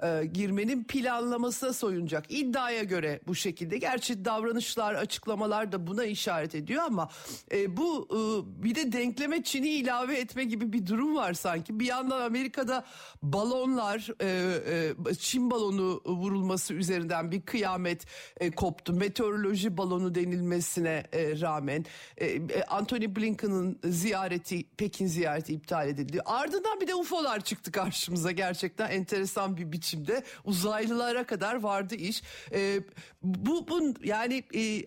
[0.03, 2.25] e, girmenin planlamasına soyunacak.
[2.29, 3.79] İddiaya göre bu şekilde.
[3.79, 7.09] Gerçi davranışlar, açıklamalar da buna işaret ediyor ama
[7.53, 8.19] e, bu e,
[8.63, 11.81] bir de denkleme Çin'i ilave etme gibi bir durum var sanki.
[11.81, 12.85] Bir yandan Amerika'da
[13.23, 18.07] balonlar, e, e, Çin balonu vurulması üzerinden bir kıyamet
[18.41, 18.93] e, koptu.
[18.93, 21.85] Meteoroloji balonu denilmesine e, rağmen
[22.17, 26.21] e, e Anthony Blinken'ın ziyareti, Pekin ziyareti iptal edildi.
[26.25, 28.31] Ardından bir de UFO'lar çıktı karşımıza.
[28.31, 32.23] Gerçekten enteresan bir biçimde uzaylılara kadar vardı iş.
[32.53, 32.81] E,
[33.23, 34.85] bu, bu yani e,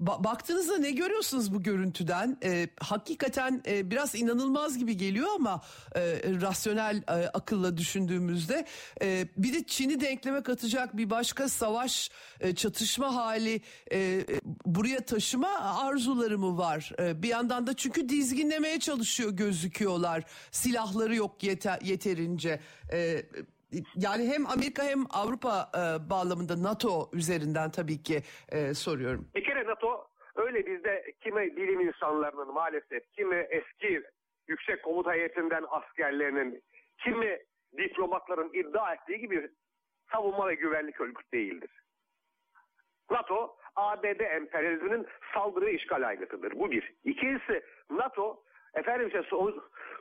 [0.00, 2.38] baktığınızda ne görüyorsunuz bu görüntüden?
[2.44, 5.62] E, hakikaten e, biraz inanılmaz gibi geliyor ama
[5.94, 6.00] e,
[6.40, 8.66] rasyonel e, akılla düşündüğümüzde
[9.02, 13.60] e, bir de Çin'i denkleme katacak bir başka savaş e, çatışma hali
[13.92, 14.26] e,
[14.66, 16.92] buraya taşıma arzuları mı var?
[16.98, 20.24] E, bir yandan da çünkü dizginlemeye çalışıyor gözüküyorlar.
[20.50, 22.60] Silahları yok yeter, yeterince.
[22.92, 23.22] E,
[23.96, 29.28] yani hem Amerika hem Avrupa e, bağlamında NATO üzerinden tabii ki e, soruyorum.
[29.34, 30.06] Bir kere NATO
[30.36, 34.02] öyle bizde kimi bilim insanlarının maalesef kimi eski
[34.48, 36.62] yüksek komuta heyetinden askerlerinin
[36.98, 37.38] kimi
[37.78, 39.50] diplomatların iddia ettiği gibi
[40.12, 41.70] savunma ve güvenlik örgütü değildir.
[43.10, 46.52] NATO ABD emperyalizminin saldırı işgal aygıtıdır.
[46.52, 46.94] Bu bir.
[47.04, 48.42] İkincisi NATO
[48.74, 49.22] Efendim işte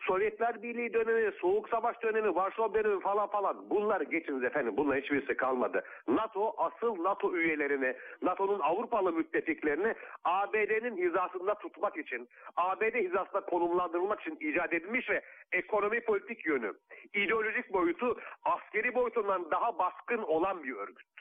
[0.08, 4.78] Sovyetler Birliği dönemi, Soğuk Savaş dönemi, Varşova dönemi falan falan bunlar geçiniz efendim.
[4.78, 5.84] Bunlar hiçbirisi kalmadı.
[6.08, 14.38] NATO asıl NATO üyelerini, NATO'nun Avrupalı müttefiklerini ABD'nin hizasında tutmak için, ABD hizasında konumlandırılmak için
[14.40, 15.22] icat edilmiş ve
[15.52, 16.74] ekonomi politik yönü,
[17.14, 21.21] ideolojik boyutu askeri boyutundan daha baskın olan bir örgüttür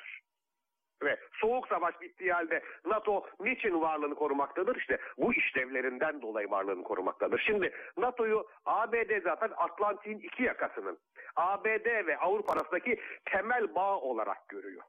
[1.03, 4.77] ve soğuk savaş bittiği halde NATO niçin varlığını korumaktadır?
[4.77, 7.43] İşte bu işlevlerinden dolayı varlığını korumaktadır.
[7.47, 10.99] Şimdi NATO'yu ABD zaten Atlantik'in iki yakasının
[11.37, 14.83] ABD ve Avrupa arasındaki temel bağ olarak görüyor.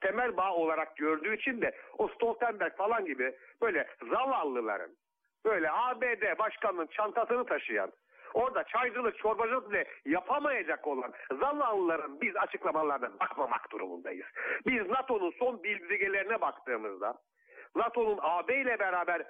[0.00, 4.90] Temel bağ olarak gördüğü için de o Stoltenberg falan gibi böyle zavallıların
[5.44, 7.92] böyle ABD başkanının çantasını taşıyan
[8.34, 14.26] orada çaycılık, çorbacılık bile yapamayacak olan zavallıların biz açıklamalarına bakmamak durumundayız.
[14.66, 17.18] Biz NATO'nun son bildirgelerine baktığımızda
[17.74, 19.22] NATO'nun AB ile beraber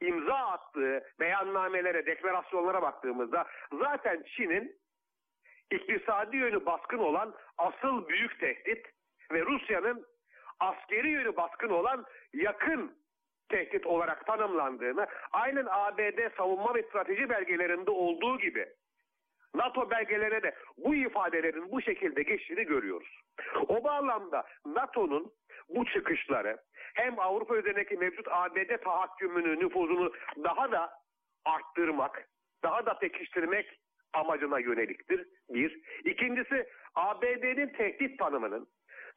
[0.00, 4.76] imza attığı beyannamelere, deklarasyonlara baktığımızda zaten Çin'in
[5.70, 8.86] iktisadi yönü baskın olan asıl büyük tehdit
[9.32, 10.06] ve Rusya'nın
[10.60, 13.03] askeri yönü baskın olan yakın
[13.48, 18.66] tehdit olarak tanımlandığını aynen ABD savunma ve strateji belgelerinde olduğu gibi
[19.54, 23.20] NATO belgelerine de bu ifadelerin bu şekilde geçtiğini görüyoruz.
[23.68, 25.32] O bağlamda NATO'nun
[25.68, 26.58] bu çıkışları
[26.94, 30.12] hem Avrupa üzerindeki mevcut ABD tahakkümünü, nüfuzunu
[30.44, 30.90] daha da
[31.44, 32.28] arttırmak,
[32.62, 33.80] daha da pekiştirmek
[34.12, 35.28] amacına yöneliktir.
[35.48, 35.80] Bir.
[36.04, 38.68] İkincisi ABD'nin tehdit tanımının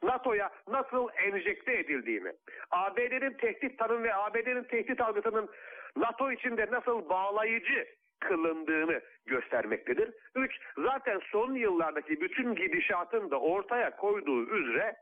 [0.02, 2.32] NATO'ya nasıl enjekte edildiğini,
[2.70, 5.48] ABD'nin tehdit tanım ve ABD'nin tehdit algısının
[5.96, 7.86] NATO içinde nasıl bağlayıcı
[8.20, 10.14] kılındığını göstermektedir.
[10.36, 14.96] Üç, zaten son yıllardaki bütün gidişatın da ortaya koyduğu üzere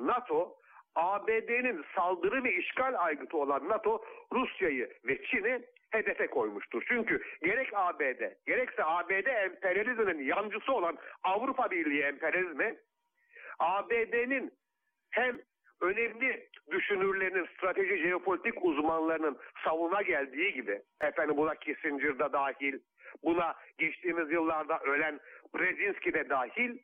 [0.00, 0.56] NATO,
[0.94, 6.82] ABD'nin saldırı ve işgal aygıtı olan NATO, Rusya'yı ve Çin'i hedefe koymuştur.
[6.88, 12.76] Çünkü gerek ABD, gerekse ABD emperyalizminin yancısı olan Avrupa Birliği emperyalizmi
[13.58, 14.52] ABD'nin
[15.10, 15.38] hem
[15.80, 22.78] önemli düşünürlerin, strateji jeopolitik uzmanlarının savuna geldiği gibi, efendim buna Kissinger da dahil,
[23.24, 25.20] buna geçtiğimiz yıllarda ölen
[25.54, 26.78] Brzezinski de dahil,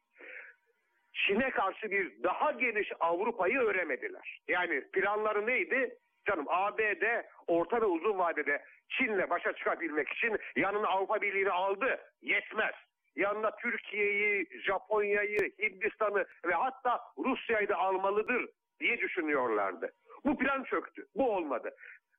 [1.12, 4.40] Çin'e karşı bir daha geniş Avrupa'yı öremediler.
[4.48, 5.96] Yani planları neydi?
[6.26, 7.04] Canım ABD
[7.46, 12.00] orta ve uzun vadede Çin'le başa çıkabilmek için yanına Avrupa Birliği'ni aldı.
[12.22, 12.74] Yetmez
[13.16, 18.48] yanına Türkiye'yi, Japonya'yı, Hindistan'ı ve hatta Rusya'yı da almalıdır
[18.80, 19.92] diye düşünüyorlardı.
[20.24, 21.06] Bu plan çöktü.
[21.16, 21.70] Bu olmadı.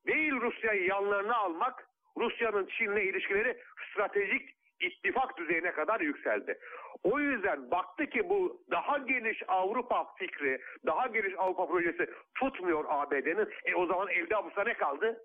[0.07, 3.57] Değil Rusya'yı yanlarına almak, Rusya'nın Çin'le ilişkileri
[3.91, 6.59] stratejik ittifak düzeyine kadar yükseldi.
[7.03, 13.49] O yüzden baktı ki bu daha geniş Avrupa fikri, daha geniş Avrupa projesi tutmuyor ABD'nin.
[13.65, 15.23] E o zaman elde avuçta ne kaldı?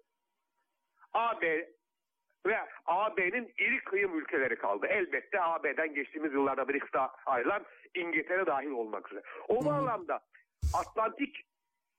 [1.12, 1.68] AB
[2.46, 4.86] ve AB'nin iri kıyım ülkeleri kaldı.
[4.86, 7.62] Elbette AB'den geçtiğimiz yıllarda BRICS'ta ayrılan
[7.94, 9.22] İngiltere dahil olmak üzere.
[9.48, 10.20] O bağlamda
[10.74, 11.44] Atlantik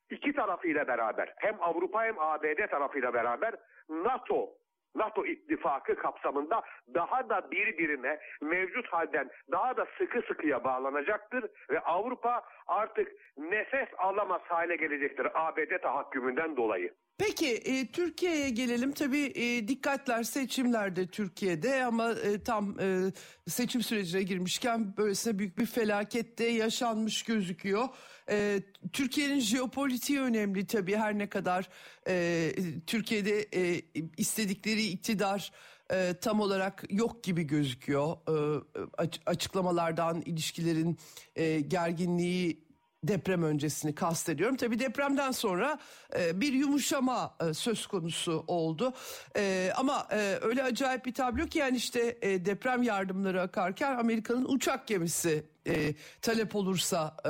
[0.10, 3.56] iki tarafıyla beraber hem Avrupa hem ABD tarafıyla beraber
[3.90, 4.50] NATO
[4.96, 6.62] NATO ittifakı kapsamında
[6.94, 14.42] daha da birbirine mevcut halden daha da sıkı sıkıya bağlanacaktır ve Avrupa artık nefes alamaz
[14.42, 16.94] hale gelecektir ABD tahakkümünden dolayı.
[17.20, 18.92] Peki e, Türkiye'ye gelelim.
[18.92, 23.12] Tabii e, dikkatler seçimlerde Türkiye'de ama e, tam e,
[23.48, 27.88] seçim sürecine girmişken böylesine büyük bir felakette yaşanmış gözüküyor.
[28.30, 28.62] E,
[28.94, 31.70] Türkiye'nin jeopolitiği önemli tabii her ne kadar
[32.08, 32.52] e,
[32.88, 33.82] Türkiye'de e,
[34.18, 35.52] istedikleri iktidar
[35.92, 38.18] e, tam olarak yok gibi gözüküyor.
[38.28, 40.98] E, açıklamalardan ilişkilerin
[41.36, 42.69] e, gerginliği
[43.04, 44.56] deprem öncesini kastediyorum.
[44.56, 45.80] Tabi depremden sonra
[46.20, 48.94] e, bir yumuşama e, söz konusu oldu.
[49.36, 54.46] E, ama e, öyle acayip bir tablo ki yani işte e, deprem yardımları akarken Amerika'nın
[54.46, 57.30] uçak gemisi e, talep olursa e,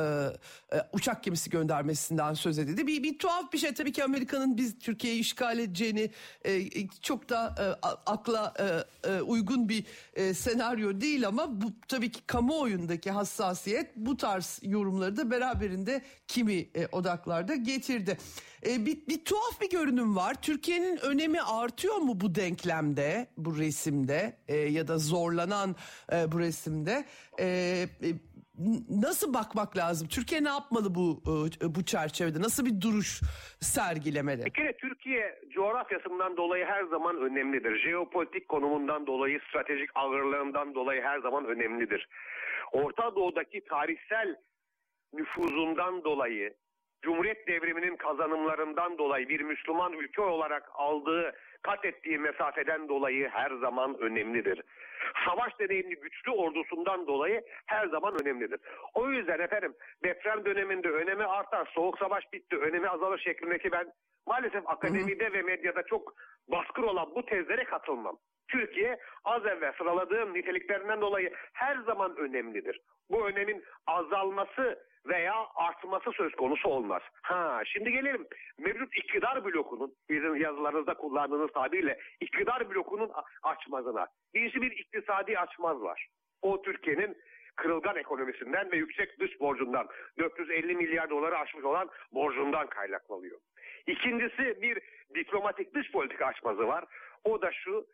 [0.77, 2.87] e, uçak gemisi göndermesinden söz edildi.
[2.87, 6.09] Bir, bir tuhaf bir şey tabii ki Amerika'nın biz Türkiye'yi işgal edeceğini
[6.45, 7.65] e, çok da e,
[8.05, 9.83] akla e, e, uygun bir
[10.13, 16.53] e, senaryo değil ama bu tabii ki kamuoyundaki hassasiyet bu tarz yorumları da beraberinde kimi
[16.53, 18.17] e, odaklarda getirdi.
[18.65, 20.41] E, bir, bir tuhaf bir görünüm var.
[20.41, 25.75] Türkiye'nin önemi artıyor mu bu denklemde, bu resimde e, ya da zorlanan
[26.13, 27.05] e, bu resimde?
[27.39, 27.45] E,
[28.03, 28.13] e,
[28.89, 30.07] nasıl bakmak lazım?
[30.07, 31.22] Türkiye ne yapmalı bu
[31.62, 32.41] e, bu çerçevede?
[32.41, 33.22] Nasıl bir duruş
[33.60, 34.45] sergilemeli?
[34.45, 37.80] Bir kere Türkiye coğrafyasından dolayı her zaman önemlidir.
[37.80, 42.07] Jeopolitik konumundan dolayı, stratejik ağırlığından dolayı her zaman önemlidir.
[42.72, 44.36] Orta Doğu'daki tarihsel
[45.14, 46.53] nüfuzundan dolayı,
[47.01, 51.32] Cumhuriyet devriminin kazanımlarından dolayı bir Müslüman ülke olarak aldığı
[51.62, 54.62] kat ettiği mesafeden dolayı her zaman önemlidir.
[55.26, 58.60] Savaş deneyimli güçlü ordusundan dolayı her zaman önemlidir.
[58.93, 63.91] O yüzden efendim deprem döneminde önemi artar, soğuk savaş bitti, önemi azalır şeklindeki ben
[64.28, 66.14] maalesef akademide ve medyada çok
[66.47, 68.18] baskın olan bu tezlere katılmam.
[68.47, 72.82] Türkiye az evvel sıraladığım niteliklerinden dolayı her zaman önemlidir.
[73.12, 77.02] Bu önemin azalması veya artması söz konusu olmaz.
[77.22, 78.28] Ha şimdi gelelim
[78.58, 83.12] mevcut iktidar blokunun bizim yazılarınızda kullandığınız tabirle iktidar blokunun
[83.43, 84.08] açmazına.
[84.34, 86.08] Birisi bir iktisadi açmaz var.
[86.41, 87.18] O Türkiye'nin
[87.56, 89.88] kırılgan ekonomisinden ve yüksek dış borcundan
[90.18, 93.39] 450 milyar doları aşmış olan borcundan kaynaklanıyor.
[93.88, 94.80] İkincisi bir
[95.16, 96.86] diplomatik dış politika açmazı var.
[97.24, 97.86] O da şu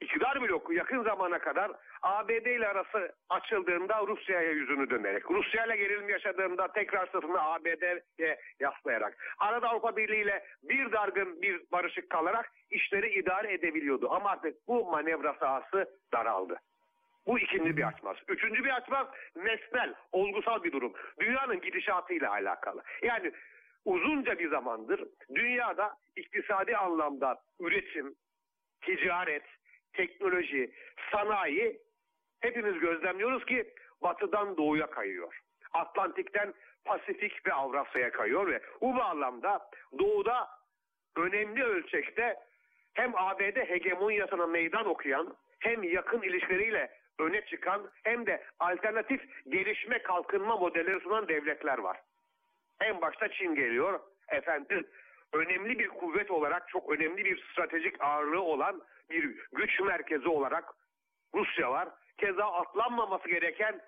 [0.00, 1.72] iktidar bloku yakın zamana kadar
[2.02, 9.16] ABD ile arası açıldığında Rusya'ya yüzünü dönerek, Rusya ile gerilim yaşadığında tekrar sırtını ABD'ye yaslayarak,
[9.38, 14.10] arada Avrupa Birliği ile bir dargın bir barışık kalarak işleri idare edebiliyordu.
[14.10, 16.60] Ama artık bu manevra sahası daraldı.
[17.26, 18.16] Bu ikinci bir açmaz.
[18.28, 20.92] Üçüncü bir açmaz nesnel, olgusal bir durum.
[21.20, 22.82] Dünyanın gidişatıyla alakalı.
[23.02, 23.32] Yani
[23.84, 28.14] uzunca bir zamandır dünyada iktisadi anlamda üretim,
[28.80, 29.42] ticaret,
[29.96, 30.70] teknoloji,
[31.12, 31.80] sanayi
[32.40, 35.40] hepimiz gözlemliyoruz ki batıdan doğuya kayıyor.
[35.72, 40.48] Atlantik'ten Pasifik ve Avrasya'ya kayıyor ve bu bağlamda doğuda
[41.16, 42.36] önemli ölçekte
[42.94, 50.56] hem ABD hegemonyasına meydan okuyan hem yakın ilişkileriyle öne çıkan hem de alternatif gelişme kalkınma
[50.56, 52.00] modelleri sunan devletler var.
[52.80, 54.00] En başta Çin geliyor.
[54.28, 54.86] Efendim
[55.36, 60.64] önemli bir kuvvet olarak çok önemli bir stratejik ağırlığı olan bir güç merkezi olarak
[61.34, 61.88] Rusya var.
[62.18, 63.80] Keza atlanmaması gereken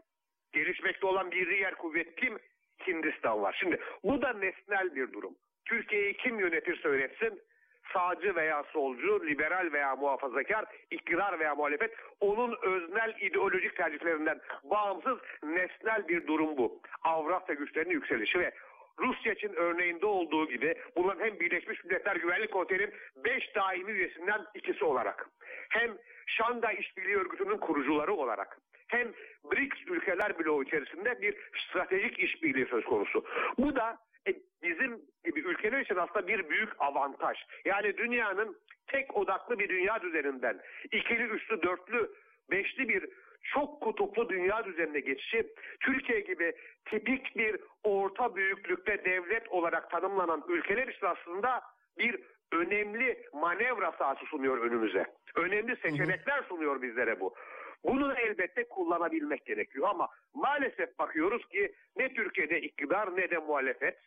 [0.53, 2.39] gelişmekte olan bir diğer kuvvet kim?
[2.87, 3.57] Hindistan var.
[3.61, 5.35] Şimdi bu da nesnel bir durum.
[5.65, 7.41] Türkiye'yi kim yönetirse yönetsin
[7.93, 16.09] sağcı veya solcu, liberal veya muhafazakar, iktidar veya muhalefet onun öznel ideolojik tercihlerinden bağımsız nesnel
[16.09, 16.81] bir durum bu.
[17.05, 18.53] Avrasya güçlerinin yükselişi ve
[18.99, 22.95] Rusya için örneğinde olduğu gibi bunların hem Birleşmiş Milletler Güvenlik Konseyi'nin
[23.25, 25.31] 5 daimi üyesinden ikisi olarak
[25.69, 25.91] hem
[26.27, 29.13] Şangay İşbirliği Örgütü'nün kurucuları olarak hem
[29.53, 33.25] BRICS ülkeler bloğu içerisinde bir stratejik işbirliği söz konusu.
[33.59, 37.39] Bu da e, bizim gibi ülkeler için aslında bir büyük avantaj.
[37.65, 40.61] Yani dünyanın tek odaklı bir dünya düzeninden
[40.93, 42.11] ikili, üçlü, dörtlü,
[42.51, 43.09] beşli bir
[43.55, 45.47] çok kutuplu dünya düzenine geçişi
[45.81, 46.53] Türkiye gibi
[46.85, 51.63] tipik bir orta büyüklükte devlet olarak tanımlanan ülkeler için aslında
[51.99, 52.21] bir
[52.53, 55.07] önemli manevra sahası sunuyor önümüze.
[55.35, 57.35] Önemli seçenekler sunuyor bizlere bu.
[57.85, 63.99] Bunu da elbette kullanabilmek gerekiyor ama maalesef bakıyoruz ki ne Türkiye'de iktidar ne de muhalefet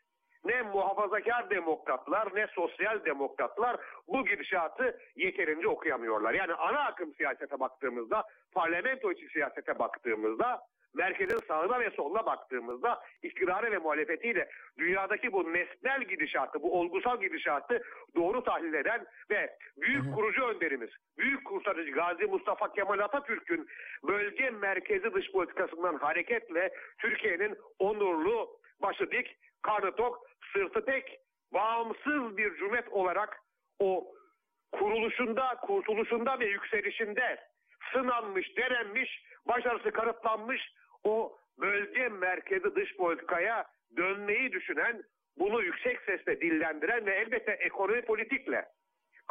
[0.46, 3.78] ne muhafazakar demokratlar ne sosyal demokratlar
[4.08, 6.34] bu gidişatı yeterince okuyamıyorlar.
[6.34, 8.24] Yani ana akım siyasete baktığımızda,
[8.54, 10.62] parlamento içi siyasete baktığımızda
[10.94, 17.82] merkezin sağına ve soluna baktığımızda iktidarı ve muhalefetiyle dünyadaki bu nesnel gidişatı, bu olgusal gidişatı
[18.16, 23.68] doğru tahlil eden ve büyük kurucu önderimiz, büyük kurtarıcı Gazi Mustafa Kemal Atatürk'ün
[24.08, 28.50] bölge merkezi dış politikasından hareketle Türkiye'nin onurlu,
[28.82, 31.20] başı dik, karnı tok, sırtı tek,
[31.54, 33.42] bağımsız bir cumhuriyet olarak
[33.80, 34.14] o
[34.72, 37.40] kuruluşunda, kurtuluşunda ve yükselişinde
[37.94, 43.66] sınanmış, denenmiş, başarısı kanıtlanmış o bölge merkezi dış politikaya
[43.98, 45.04] dönmeyi düşünen,
[45.38, 48.66] bunu yüksek sesle dillendiren ve elbette ekonomi politikle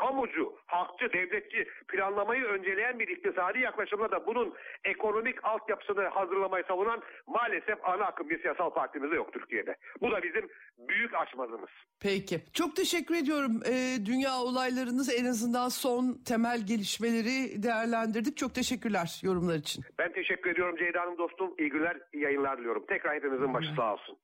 [0.00, 7.84] kamucu, halkçı, devletçi planlamayı önceleyen bir iktisadi yaklaşımla da bunun ekonomik altyapısını hazırlamayı savunan maalesef
[7.84, 9.76] ana akım bir siyasal partimizde yok Türkiye'de.
[10.00, 10.48] Bu da bizim
[10.88, 11.70] büyük açmazımız.
[12.00, 12.40] Peki.
[12.52, 13.60] Çok teşekkür ediyorum.
[13.66, 18.36] Ee, dünya olaylarınız en azından son temel gelişmeleri değerlendirdik.
[18.36, 19.84] Çok teşekkürler yorumlar için.
[19.98, 21.54] Ben teşekkür ediyorum Ceyda Hanım dostum.
[21.58, 22.84] İyi günler, iyi yayınlar diliyorum.
[22.88, 24.16] Tekrar hepimizin başı sağ olsun.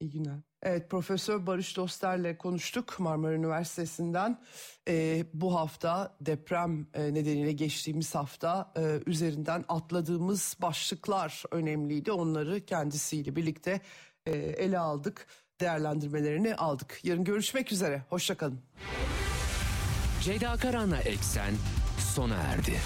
[0.00, 0.47] İyi günler.
[0.62, 4.40] Evet Profesör Barış Doster'le konuştuk Marmara Üniversitesi'nden.
[4.88, 12.12] Ee, bu hafta deprem e, nedeniyle geçtiğimiz hafta e, üzerinden atladığımız başlıklar önemliydi.
[12.12, 13.80] Onları kendisiyle birlikte
[14.26, 15.26] e, ele aldık,
[15.60, 17.00] değerlendirmelerini aldık.
[17.02, 18.60] Yarın görüşmek üzere, hoşçakalın.
[20.22, 21.54] Ceyda Karan'la Eksen
[22.14, 22.80] sona erdi.